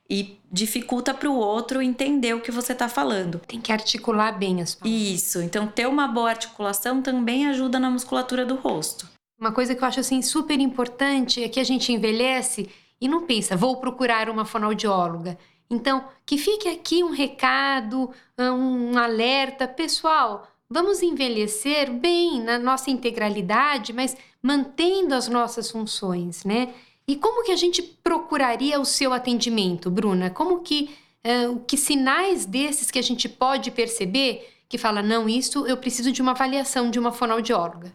e 0.10 0.40
dificulta 0.52 1.14
para 1.14 1.30
o 1.30 1.36
outro 1.36 1.82
entender 1.82 2.34
o 2.34 2.42
que 2.42 2.52
você 2.52 2.72
está 2.72 2.88
falando. 2.88 3.40
Tem 3.40 3.60
que 3.60 3.72
articular 3.72 4.32
bem 4.32 4.62
as 4.62 4.76
palavras. 4.76 5.02
Isso, 5.02 5.42
então 5.42 5.68
ter 5.68 5.88
uma 5.88 6.08
boa 6.08 6.30
articulação 6.30 7.02
também 7.02 7.48
ajuda 7.48 7.80
na 7.80 7.90
musculatura 7.90 8.46
do 8.46 8.56
rosto. 8.56 9.08
Uma 9.40 9.52
coisa 9.52 9.76
que 9.76 9.84
eu 9.84 9.88
acho 9.88 10.00
assim 10.00 10.22
super 10.22 10.60
importante 10.60 11.44
é 11.44 11.50
que 11.50 11.60
a 11.60 11.64
gente 11.64 11.92
envelhece 11.92 12.70
e 13.00 13.08
não 13.08 13.26
pensa, 13.26 13.56
vou 13.56 13.78
procurar 13.78 14.30
uma 14.30 14.46
fonoaudióloga. 14.46 15.38
Então, 15.70 16.06
que 16.26 16.38
fique 16.38 16.70
aqui 16.70 17.04
um 17.04 17.12
recado, 17.12 18.10
um 18.38 18.98
alerta, 18.98 19.68
pessoal. 19.68 20.48
Vamos 20.70 21.02
envelhecer 21.02 21.92
bem 21.92 22.42
na 22.42 22.58
nossa 22.58 22.90
integralidade, 22.90 23.94
mas 23.94 24.16
mantendo 24.42 25.14
as 25.14 25.28
nossas 25.28 25.70
funções, 25.70 26.44
né? 26.44 26.74
E 27.08 27.16
como 27.16 27.44
que 27.44 27.52
a 27.52 27.56
gente 27.56 27.82
procuraria 27.82 28.80
o 28.80 28.86
seu 28.86 29.14
atendimento, 29.14 29.90
Bruna? 29.90 30.30
Como 30.30 30.60
que, 30.60 30.90
uh, 31.26 31.60
que 31.62 31.78
sinais 31.78 32.46
desses 32.46 32.92
que 32.92 33.00
a 33.00 33.04
gente 33.04 33.30
pode 33.30 33.72
perceber 33.72 34.54
que 34.68 34.78
fala, 34.78 35.02
não, 35.02 35.30
isso 35.30 35.66
eu 35.66 35.78
preciso 35.78 36.12
de 36.12 36.22
uma 36.22 36.32
avaliação 36.32 36.92
de 36.92 37.00
uma 37.00 37.14
fonoaudióloga? 37.14 37.94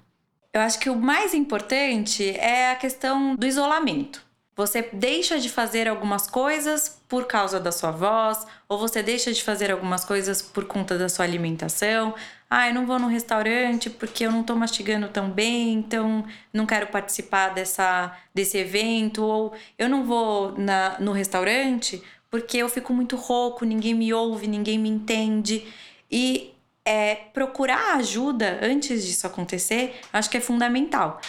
Eu 0.52 0.60
acho 0.60 0.78
que 0.78 0.88
o 0.88 0.96
mais 0.96 1.34
importante 1.34 2.30
é 2.30 2.70
a 2.70 2.76
questão 2.76 3.36
do 3.36 3.46
isolamento. 3.46 4.24
Você 4.54 4.88
deixa 4.92 5.38
de 5.38 5.48
fazer 5.48 5.88
algumas 5.88 6.26
coisas 6.26 7.00
por 7.08 7.26
causa 7.26 7.58
da 7.58 7.72
sua 7.72 7.90
voz, 7.90 8.46
ou 8.68 8.78
você 8.78 9.02
deixa 9.02 9.32
de 9.32 9.42
fazer 9.42 9.70
algumas 9.70 10.04
coisas 10.04 10.42
por 10.42 10.66
conta 10.66 10.98
da 10.98 11.08
sua 11.08 11.24
alimentação. 11.24 12.14
Ah, 12.50 12.68
eu 12.68 12.74
não 12.74 12.84
vou 12.84 12.98
no 12.98 13.06
restaurante 13.06 13.88
porque 13.88 14.26
eu 14.26 14.30
não 14.30 14.42
tô 14.42 14.54
mastigando 14.54 15.08
tão 15.08 15.30
bem, 15.30 15.72
então 15.72 16.24
não 16.52 16.66
quero 16.66 16.88
participar 16.88 17.54
dessa, 17.54 18.14
desse 18.34 18.58
evento. 18.58 19.24
Ou 19.24 19.54
eu 19.78 19.88
não 19.88 20.04
vou 20.04 20.52
na, 20.58 21.00
no 21.00 21.12
restaurante 21.12 22.02
porque 22.30 22.58
eu 22.58 22.68
fico 22.68 22.92
muito 22.92 23.16
rouco, 23.16 23.64
ninguém 23.64 23.94
me 23.94 24.12
ouve, 24.12 24.46
ninguém 24.46 24.78
me 24.78 24.88
entende. 24.88 25.66
E 26.10 26.52
é, 26.84 27.14
procurar 27.14 27.96
ajuda 27.96 28.58
antes 28.62 29.04
disso 29.06 29.26
acontecer, 29.26 30.00
acho 30.12 30.28
que 30.28 30.36
é 30.36 30.40
fundamental. 30.40 31.20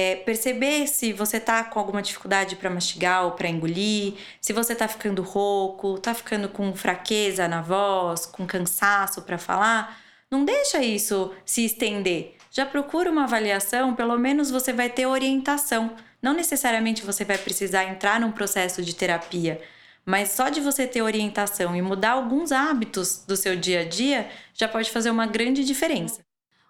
É, 0.00 0.14
perceber 0.14 0.86
se 0.86 1.12
você 1.12 1.40
tá 1.40 1.64
com 1.64 1.76
alguma 1.76 2.00
dificuldade 2.00 2.54
para 2.54 2.70
mastigar 2.70 3.24
ou 3.24 3.32
para 3.32 3.48
engolir, 3.48 4.14
se 4.40 4.52
você 4.52 4.72
tá 4.72 4.86
ficando 4.86 5.22
rouco, 5.22 5.98
tá 5.98 6.14
ficando 6.14 6.48
com 6.48 6.72
fraqueza 6.72 7.48
na 7.48 7.62
voz, 7.62 8.24
com 8.24 8.46
cansaço 8.46 9.22
para 9.22 9.36
falar, 9.38 10.00
não 10.30 10.44
deixa 10.44 10.80
isso 10.80 11.34
se 11.44 11.64
estender. 11.64 12.36
Já 12.48 12.64
procura 12.64 13.10
uma 13.10 13.24
avaliação, 13.24 13.92
pelo 13.92 14.16
menos 14.16 14.52
você 14.52 14.72
vai 14.72 14.88
ter 14.88 15.04
orientação. 15.04 15.96
Não 16.22 16.32
necessariamente 16.32 17.04
você 17.04 17.24
vai 17.24 17.36
precisar 17.36 17.82
entrar 17.82 18.20
num 18.20 18.30
processo 18.30 18.80
de 18.84 18.94
terapia, 18.94 19.60
mas 20.06 20.30
só 20.30 20.48
de 20.48 20.60
você 20.60 20.86
ter 20.86 21.02
orientação 21.02 21.74
e 21.74 21.82
mudar 21.82 22.12
alguns 22.12 22.52
hábitos 22.52 23.24
do 23.26 23.36
seu 23.36 23.56
dia 23.56 23.80
a 23.80 23.84
dia 23.84 24.30
já 24.54 24.68
pode 24.68 24.92
fazer 24.92 25.10
uma 25.10 25.26
grande 25.26 25.64
diferença. 25.64 26.27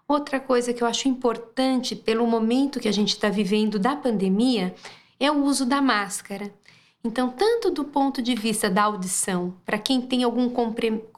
Outra 0.09 0.39
coisa 0.39 0.73
que 0.73 0.81
eu 0.81 0.87
acho 0.87 1.07
importante 1.07 1.95
pelo 1.95 2.25
momento 2.25 2.79
que 2.79 2.87
a 2.87 2.91
gente 2.91 3.09
está 3.09 3.29
vivendo 3.29 3.77
da 3.77 3.95
pandemia 3.95 4.73
é 5.19 5.29
o 5.31 5.43
uso 5.43 5.67
da 5.67 5.79
máscara. 5.79 6.51
Então, 7.03 7.29
tanto 7.29 7.69
do 7.69 7.83
ponto 7.83 8.19
de 8.19 8.33
vista 8.33 8.71
da 8.71 8.85
audição, 8.85 9.55
para 9.63 9.77
quem 9.77 10.01
tem 10.01 10.23
algum 10.23 10.49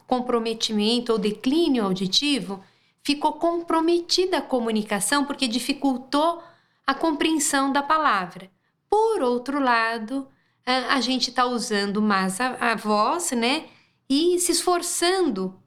comprometimento 0.06 1.14
ou 1.14 1.18
declínio 1.18 1.86
auditivo, 1.86 2.62
ficou 3.02 3.32
comprometida 3.32 4.40
a 4.40 4.42
comunicação 4.42 5.24
porque 5.24 5.48
dificultou 5.48 6.44
a 6.86 6.94
compreensão 6.94 7.72
da 7.72 7.82
palavra. 7.82 8.52
Por 8.90 9.22
outro 9.22 9.58
lado, 9.64 10.28
a, 10.66 11.00
gente 11.00 11.30
está 11.30 11.46
usando 11.46 12.02
mais 12.02 12.42
a, 12.42 12.72
a 12.72 12.76
voz, 12.76 13.32
né? 13.32 13.68
E 14.10 14.38
se 14.38 14.52
esforçando 14.52 15.58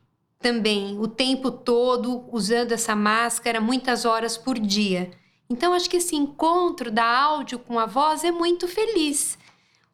também 0.44 1.00
o 1.00 1.08
tempo 1.08 1.50
todo 1.50 2.28
usando 2.30 2.72
essa 2.72 2.94
máscara 2.94 3.62
muitas 3.62 4.04
horas 4.04 4.36
por 4.36 4.58
dia. 4.58 5.10
Então 5.48 5.72
acho 5.72 5.88
que 5.88 5.96
esse 5.96 6.14
encontro 6.14 6.90
da 6.90 7.02
áudio 7.02 7.58
com 7.58 7.78
a 7.78 7.86
voz 7.86 8.22
é 8.24 8.30
muito 8.30 8.68
feliz. 8.68 9.38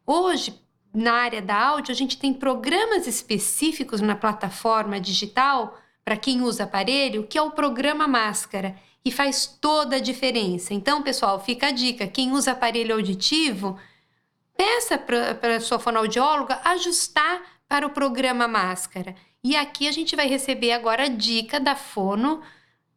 Hoje, 0.05 0.53
na 0.93 1.13
área 1.13 1.41
da 1.41 1.55
áudio, 1.55 1.93
a 1.93 1.95
gente 1.95 2.17
tem 2.17 2.33
programas 2.33 3.07
específicos 3.07 4.01
na 4.01 4.13
plataforma 4.13 4.99
digital 4.99 5.79
para 6.03 6.17
quem 6.17 6.41
usa 6.41 6.65
aparelho, 6.65 7.25
que 7.25 7.37
é 7.37 7.41
o 7.41 7.51
programa 7.51 8.05
Máscara 8.05 8.75
e 9.05 9.09
faz 9.09 9.47
toda 9.47 9.95
a 9.95 10.01
diferença. 10.01 10.73
Então, 10.73 11.01
pessoal, 11.01 11.39
fica 11.39 11.67
a 11.67 11.71
dica: 11.71 12.07
quem 12.07 12.33
usa 12.33 12.51
aparelho 12.51 12.95
auditivo, 12.95 13.79
peça 14.57 14.97
para 14.97 15.55
a 15.55 15.61
sua 15.61 15.79
fonoaudióloga 15.79 16.59
ajustar 16.65 17.41
para 17.69 17.87
o 17.87 17.91
programa 17.91 18.49
Máscara. 18.49 19.15
E 19.43 19.55
aqui 19.55 19.87
a 19.87 19.91
gente 19.91 20.15
vai 20.15 20.27
receber 20.27 20.71
agora 20.71 21.05
a 21.05 21.09
dica 21.09 21.59
da 21.59 21.75
fono 21.75 22.41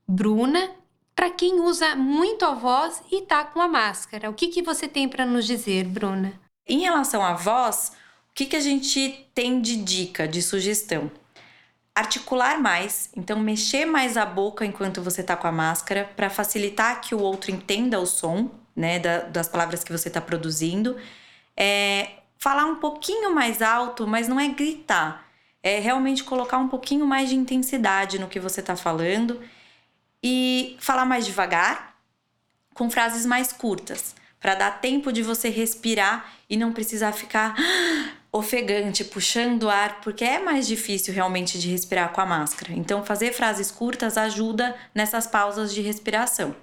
Bruna 0.06 0.70
para 1.16 1.30
quem 1.30 1.60
usa 1.60 1.96
muito 1.96 2.44
a 2.44 2.54
voz 2.54 3.02
e 3.10 3.22
tá 3.22 3.44
com 3.44 3.60
a 3.60 3.68
máscara. 3.68 4.28
O 4.28 4.34
que, 4.34 4.48
que 4.48 4.62
você 4.62 4.86
tem 4.86 5.08
para 5.08 5.24
nos 5.24 5.46
dizer, 5.46 5.84
Bruna? 5.84 6.38
Em 6.66 6.80
relação 6.80 7.24
à 7.24 7.32
voz, 7.32 7.92
o 8.30 8.34
que, 8.34 8.44
que 8.44 8.56
a 8.56 8.60
gente 8.60 9.26
tem 9.34 9.60
de 9.60 9.76
dica, 9.76 10.28
de 10.28 10.42
sugestão? 10.42 11.10
Articular 11.94 12.60
mais, 12.60 13.08
então 13.16 13.38
mexer 13.38 13.86
mais 13.86 14.16
a 14.16 14.26
boca 14.26 14.66
enquanto 14.66 15.00
você 15.00 15.22
tá 15.22 15.36
com 15.36 15.46
a 15.46 15.52
máscara 15.52 16.10
para 16.16 16.28
facilitar 16.28 17.00
que 17.00 17.14
o 17.14 17.20
outro 17.20 17.52
entenda 17.52 18.00
o 18.00 18.06
som, 18.06 18.50
né, 18.74 18.98
da, 18.98 19.20
das 19.20 19.48
palavras 19.48 19.84
que 19.84 19.92
você 19.92 20.08
está 20.08 20.20
produzindo. 20.20 20.96
É, 21.56 22.10
falar 22.36 22.66
um 22.66 22.76
pouquinho 22.76 23.32
mais 23.32 23.62
alto, 23.62 24.06
mas 24.06 24.28
não 24.28 24.38
é 24.38 24.48
gritar 24.48 25.23
é 25.64 25.78
realmente 25.78 26.22
colocar 26.22 26.58
um 26.58 26.68
pouquinho 26.68 27.06
mais 27.06 27.30
de 27.30 27.36
intensidade 27.36 28.18
no 28.18 28.28
que 28.28 28.38
você 28.38 28.60
está 28.60 28.76
falando 28.76 29.40
e 30.22 30.76
falar 30.78 31.06
mais 31.06 31.24
devagar, 31.24 31.96
com 32.74 32.90
frases 32.90 33.24
mais 33.24 33.50
curtas, 33.50 34.14
para 34.38 34.54
dar 34.54 34.82
tempo 34.82 35.10
de 35.10 35.22
você 35.22 35.48
respirar 35.48 36.34
e 36.50 36.56
não 36.56 36.70
precisar 36.70 37.12
ficar 37.12 37.56
ofegante, 38.30 39.04
puxando 39.04 39.70
ar, 39.70 40.02
porque 40.02 40.22
é 40.22 40.38
mais 40.38 40.66
difícil 40.66 41.14
realmente 41.14 41.58
de 41.58 41.70
respirar 41.70 42.12
com 42.12 42.20
a 42.20 42.26
máscara. 42.26 42.74
Então, 42.74 43.02
fazer 43.02 43.32
frases 43.32 43.70
curtas 43.70 44.18
ajuda 44.18 44.76
nessas 44.94 45.26
pausas 45.26 45.72
de 45.72 45.80
respiração. 45.80 46.54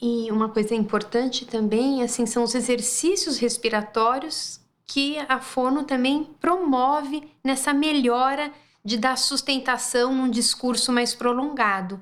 E 0.00 0.30
uma 0.30 0.50
coisa 0.50 0.74
importante 0.74 1.46
também, 1.46 2.02
assim, 2.02 2.26
são 2.26 2.42
os 2.42 2.54
exercícios 2.54 3.38
respiratórios 3.38 4.59
que 4.90 5.18
a 5.28 5.38
fono 5.38 5.84
também 5.84 6.28
promove 6.40 7.22
nessa 7.44 7.72
melhora 7.72 8.50
de 8.84 8.96
dar 8.96 9.16
sustentação 9.16 10.12
num 10.12 10.28
discurso 10.28 10.90
mais 10.90 11.14
prolongado. 11.14 12.00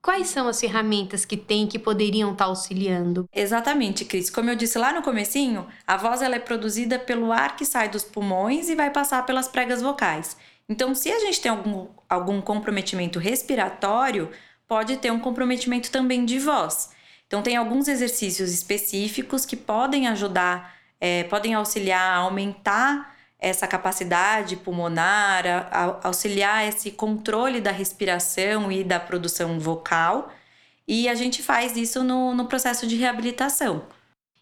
Quais 0.00 0.28
são 0.28 0.46
as 0.46 0.60
ferramentas 0.60 1.24
que 1.24 1.36
tem 1.36 1.66
que 1.66 1.76
poderiam 1.76 2.30
estar 2.30 2.44
tá 2.44 2.48
auxiliando? 2.48 3.28
Exatamente, 3.34 4.04
Cris. 4.04 4.30
Como 4.30 4.48
eu 4.48 4.54
disse 4.54 4.78
lá 4.78 4.92
no 4.92 5.02
comecinho, 5.02 5.66
a 5.84 5.96
voz 5.96 6.22
ela 6.22 6.36
é 6.36 6.38
produzida 6.38 7.00
pelo 7.00 7.32
ar 7.32 7.56
que 7.56 7.64
sai 7.64 7.88
dos 7.88 8.04
pulmões 8.04 8.68
e 8.68 8.76
vai 8.76 8.90
passar 8.90 9.26
pelas 9.26 9.48
pregas 9.48 9.82
vocais. 9.82 10.36
Então, 10.68 10.94
se 10.94 11.10
a 11.10 11.18
gente 11.18 11.40
tem 11.40 11.50
algum, 11.50 11.88
algum 12.08 12.40
comprometimento 12.40 13.18
respiratório, 13.18 14.30
pode 14.68 14.98
ter 14.98 15.10
um 15.10 15.18
comprometimento 15.18 15.90
também 15.90 16.24
de 16.24 16.38
voz. 16.38 16.90
Então, 17.26 17.42
tem 17.42 17.56
alguns 17.56 17.88
exercícios 17.88 18.52
específicos 18.52 19.44
que 19.44 19.56
podem 19.56 20.06
ajudar 20.06 20.79
é, 21.00 21.24
podem 21.24 21.54
auxiliar 21.54 22.12
a 22.12 22.16
aumentar 22.16 23.16
essa 23.40 23.66
capacidade 23.66 24.56
pulmonar, 24.56 25.46
a, 25.46 25.68
a 25.70 26.08
auxiliar 26.08 26.68
esse 26.68 26.90
controle 26.90 27.60
da 27.60 27.70
respiração 27.70 28.70
e 28.70 28.84
da 28.84 29.00
produção 29.00 29.58
vocal. 29.58 30.30
E 30.86 31.08
a 31.08 31.14
gente 31.14 31.42
faz 31.42 31.76
isso 31.76 32.04
no, 32.04 32.34
no 32.34 32.44
processo 32.46 32.86
de 32.86 32.96
reabilitação. 32.96 33.82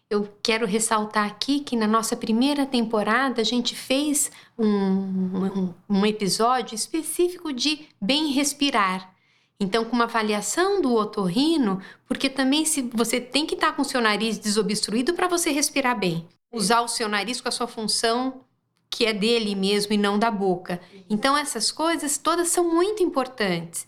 Eu 0.09 0.27
quero 0.43 0.65
ressaltar 0.65 1.25
aqui 1.27 1.59
que 1.59 1.75
na 1.77 1.87
nossa 1.87 2.17
primeira 2.17 2.65
temporada 2.65 3.41
a 3.41 3.45
gente 3.45 3.75
fez 3.75 4.31
um, 4.57 4.65
um, 4.67 5.73
um 5.87 6.05
episódio 6.05 6.75
específico 6.75 7.53
de 7.53 7.87
bem 8.01 8.31
respirar. 8.31 9.13
Então, 9.61 9.85
com 9.85 9.95
uma 9.95 10.05
avaliação 10.05 10.81
do 10.81 10.95
otorrino, 10.95 11.81
porque 12.07 12.29
também 12.29 12.65
se 12.65 12.81
você 12.93 13.21
tem 13.21 13.45
que 13.45 13.55
estar 13.55 13.73
com 13.73 13.83
seu 13.83 14.01
nariz 14.01 14.39
desobstruído 14.39 15.13
para 15.13 15.27
você 15.27 15.51
respirar 15.51 15.97
bem 15.99 16.27
usar 16.51 16.81
o 16.81 16.87
seu 16.87 17.07
nariz 17.07 17.39
com 17.41 17.47
a 17.47 17.51
sua 17.51 17.67
função 17.67 18.41
que 18.89 19.05
é 19.05 19.13
dele 19.13 19.55
mesmo 19.55 19.93
e 19.93 19.97
não 19.97 20.17
da 20.17 20.31
boca. 20.31 20.81
Então 21.09 21.37
essas 21.37 21.71
coisas 21.71 22.17
todas 22.17 22.49
são 22.49 22.73
muito 22.73 23.03
importantes. 23.03 23.87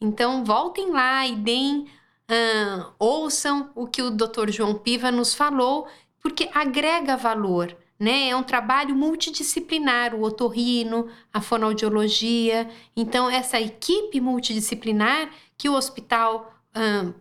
Então 0.00 0.44
voltem 0.44 0.90
lá 0.90 1.26
e 1.26 1.36
deem, 1.36 1.80
uh, 1.82 2.92
ouçam 2.98 3.70
o 3.74 3.86
que 3.86 4.02
o 4.02 4.10
Dr. 4.10 4.50
João 4.50 4.74
Piva 4.74 5.10
nos 5.10 5.34
falou, 5.34 5.86
porque 6.20 6.48
agrega 6.54 7.16
valor. 7.16 7.76
Né? 7.98 8.28
É 8.30 8.36
um 8.36 8.44
trabalho 8.44 8.94
multidisciplinar, 8.94 10.14
o 10.14 10.22
otorrino, 10.22 11.08
a 11.32 11.40
fonoaudiologia. 11.40 12.68
Então, 12.96 13.28
essa 13.28 13.60
equipe 13.60 14.20
multidisciplinar 14.20 15.30
que 15.56 15.68
o 15.68 15.74
hospital 15.74 16.57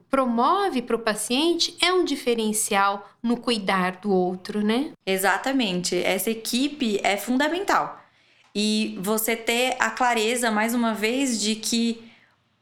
promove 0.09 0.81
para 0.81 0.95
o 0.95 0.99
paciente 0.99 1.75
é 1.81 1.91
um 1.91 2.05
diferencial 2.05 3.09
no 3.21 3.37
cuidar 3.37 3.97
do 3.97 4.11
outro, 4.11 4.61
né? 4.61 4.91
Exatamente. 5.05 6.01
Essa 6.03 6.29
equipe 6.29 6.99
é 7.03 7.17
fundamental. 7.17 8.01
E 8.53 8.97
você 9.01 9.35
ter 9.35 9.75
a 9.79 9.91
clareza, 9.91 10.49
mais 10.49 10.73
uma 10.73 10.93
vez, 10.93 11.39
de 11.39 11.55
que 11.55 12.11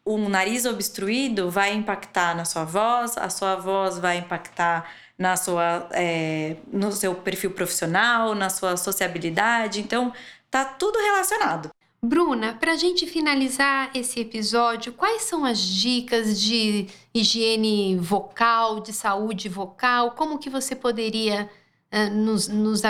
o 0.04 0.18
nariz 0.30 0.66
obstruído 0.66 1.50
vai 1.50 1.74
impactar 1.74 2.36
na 2.36 2.46
sua 2.46 2.64
voz, 2.64 3.18
a 3.18 3.30
sua 3.30 3.56
voz 3.56 3.98
vai 3.98 4.18
impactar 4.18 4.90
na 5.18 5.36
sua, 5.38 5.88
é, 5.92 6.58
no 6.72 6.92
seu 6.92 7.16
perfil 7.16 7.52
profissional, 7.52 8.36
na 8.36 8.50
sua 8.50 8.78
sociabilidade. 8.78 9.80
Então, 9.80 10.14
tá 10.52 10.66
tudo 10.66 11.00
relacionado. 11.00 11.70
Bruna, 12.06 12.54
para 12.54 12.74
a 12.74 12.76
gente 12.76 13.08
finalizar 13.08 13.90
esse 13.96 14.20
episódio, 14.20 14.94
quais 14.94 15.24
são 15.24 15.44
as 15.44 15.60
dicas 15.60 16.40
de 16.40 16.88
higiene 17.14 17.98
vocal, 17.98 18.80
de 18.80 18.94
saúde 18.94 19.50
vocal? 19.50 20.12
Como 20.12 20.38
que 20.38 20.50
você 20.50 20.76
poderia 20.76 21.50
uh, 21.92 22.14
nos, 22.14 22.48
nos 22.48 22.84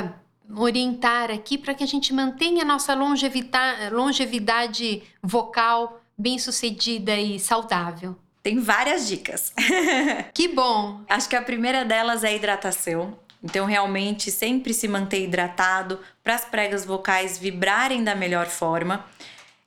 orientar 0.54 1.32
aqui 1.32 1.58
para 1.58 1.74
que 1.74 1.84
a 1.84 1.88
gente 1.88 2.14
mantenha 2.14 2.64
a 2.64 2.66
nossa 2.66 2.94
longevidade 2.94 5.02
vocal 5.24 6.02
bem 6.18 6.38
sucedida 6.38 7.18
e 7.18 7.40
saudável? 7.40 8.18
Tem 8.44 8.60
várias 8.60 9.08
dicas. 9.08 9.54
que 10.34 10.50
bom! 10.50 11.02
Acho 11.08 11.30
que 11.30 11.36
a 11.36 11.42
primeira 11.42 11.86
delas 11.86 12.24
é 12.24 12.28
a 12.28 12.34
hidratação. 12.34 13.18
Então, 13.44 13.66
realmente, 13.66 14.32
sempre 14.32 14.74
se 14.74 14.88
manter 14.88 15.24
hidratado 15.24 16.00
para 16.24 16.36
as 16.36 16.46
pregas 16.46 16.86
vocais 16.86 17.38
vibrarem 17.38 18.04
da 18.04 18.16
melhor 18.16 18.48
forma. 18.48 19.06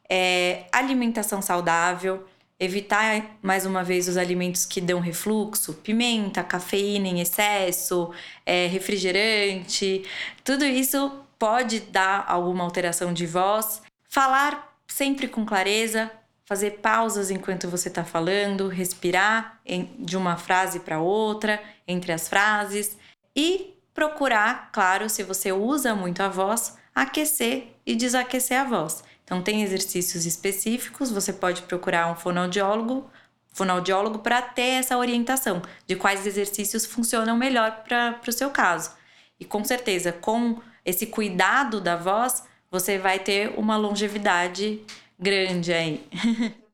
É, 0.08 0.64
alimentação 0.72 1.40
saudável, 1.42 2.26
evitar 2.58 3.36
mais 3.40 3.64
uma 3.64 3.84
vez 3.84 4.08
os 4.08 4.16
alimentos 4.16 4.66
que 4.66 4.80
dão 4.80 4.98
refluxo, 4.98 5.74
pimenta, 5.74 6.42
cafeína 6.42 7.06
em 7.06 7.20
excesso, 7.20 8.10
é, 8.44 8.66
refrigerante, 8.66 10.04
tudo 10.42 10.64
isso 10.64 11.24
pode 11.38 11.80
dar 11.80 12.24
alguma 12.26 12.64
alteração 12.64 13.12
de 13.12 13.26
voz. 13.26 13.82
Falar 14.08 14.76
sempre 14.88 15.28
com 15.28 15.44
clareza, 15.44 16.10
fazer 16.44 16.78
pausas 16.78 17.30
enquanto 17.30 17.68
você 17.68 17.88
está 17.88 18.02
falando, 18.02 18.68
respirar 18.68 19.60
em, 19.64 19.94
de 19.98 20.16
uma 20.16 20.36
frase 20.36 20.80
para 20.80 20.98
outra, 20.98 21.62
entre 21.86 22.10
as 22.10 22.26
frases 22.26 22.96
e 23.34 23.74
procurar, 23.94 24.70
claro, 24.72 25.08
se 25.08 25.22
você 25.22 25.52
usa 25.52 25.94
muito 25.94 26.22
a 26.22 26.28
voz, 26.28 26.76
aquecer 26.94 27.74
e 27.84 27.96
desaquecer 27.96 28.58
a 28.58 28.64
voz. 28.64 29.02
Então 29.24 29.42
tem 29.42 29.62
exercícios 29.62 30.24
específicos, 30.24 31.10
você 31.10 31.32
pode 31.32 31.62
procurar 31.62 32.10
um 32.10 32.14
fonoaudiólogo, 32.14 33.10
fonoaudiólogo 33.52 34.20
para 34.20 34.40
ter 34.40 34.78
essa 34.78 34.96
orientação 34.96 35.60
de 35.86 35.96
quais 35.96 36.26
exercícios 36.26 36.86
funcionam 36.86 37.36
melhor 37.36 37.82
para 37.82 38.20
o 38.26 38.32
seu 38.32 38.50
caso. 38.50 38.92
E 39.38 39.44
com 39.44 39.64
certeza, 39.64 40.12
com 40.12 40.60
esse 40.84 41.06
cuidado 41.06 41.80
da 41.80 41.96
voz, 41.96 42.42
você 42.70 42.98
vai 42.98 43.18
ter 43.18 43.52
uma 43.58 43.76
longevidade 43.76 44.80
grande 45.18 45.72
aí. 45.72 46.06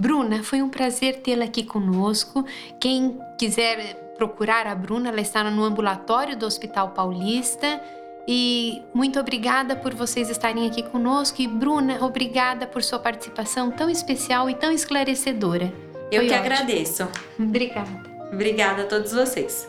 Bruna, 0.00 0.44
foi 0.44 0.62
um 0.62 0.68
prazer 0.68 1.22
tê-la 1.22 1.46
aqui 1.46 1.64
conosco. 1.64 2.44
Quem 2.80 3.18
quiser 3.38 4.07
procurar 4.18 4.66
a 4.66 4.74
Bruna, 4.74 5.08
ela 5.08 5.20
está 5.20 5.42
no 5.44 5.64
ambulatório 5.64 6.36
do 6.36 6.44
Hospital 6.44 6.90
Paulista. 6.90 7.80
E 8.26 8.82
muito 8.92 9.18
obrigada 9.18 9.74
por 9.74 9.94
vocês 9.94 10.28
estarem 10.28 10.66
aqui 10.66 10.82
conosco. 10.82 11.40
E 11.40 11.46
Bruna, 11.46 12.04
obrigada 12.04 12.66
por 12.66 12.82
sua 12.82 12.98
participação 12.98 13.70
tão 13.70 13.88
especial 13.88 14.50
e 14.50 14.54
tão 14.54 14.70
esclarecedora. 14.70 15.72
Eu 16.10 16.20
Foi 16.20 16.28
que 16.28 16.34
ótimo. 16.34 16.36
agradeço. 16.40 17.08
Obrigada. 17.38 18.02
Obrigada 18.30 18.82
a 18.82 18.86
todos 18.86 19.12
vocês. 19.12 19.66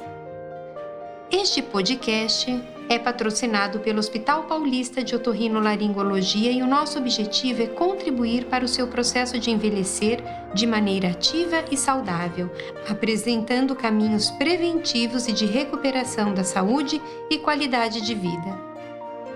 Este 1.32 1.62
podcast 1.62 2.52
é 2.90 2.98
patrocinado 2.98 3.80
pelo 3.80 4.00
Hospital 4.00 4.46
Paulista 4.46 5.04
de 5.04 5.16
Otorrinolaringologia 5.16 6.52
e 6.52 6.64
o 6.64 6.68
nosso 6.68 6.98
objetivo 6.98 7.62
é 7.62 7.68
contribuir 7.68 8.46
para 8.46 8.66
o 8.66 8.68
seu 8.68 8.88
processo 8.88 9.38
de 9.38 9.52
envelhecer 9.52 10.24
de 10.56 10.66
maneira 10.66 11.10
ativa 11.10 11.64
e 11.72 11.78
saudável, 11.78 12.50
apresentando 12.90 13.76
caminhos 13.76 14.32
preventivos 14.32 15.28
e 15.28 15.32
de 15.32 15.46
recuperação 15.46 16.34
da 16.34 16.44
saúde 16.44 17.00
e 17.30 17.38
qualidade 17.38 18.02
de 18.02 18.16
vida. 18.16 18.58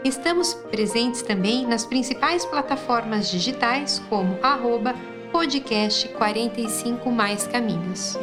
Estamos 0.04 0.56
presentes 0.72 1.22
também 1.22 1.68
nas 1.68 1.86
principais 1.86 2.44
plataformas 2.46 3.30
digitais 3.30 4.02
como 4.10 4.38
arroba 4.42 4.96
podcast 5.32 6.10
45 6.10 7.12
mais 7.12 7.46
caminhos. 7.46 8.18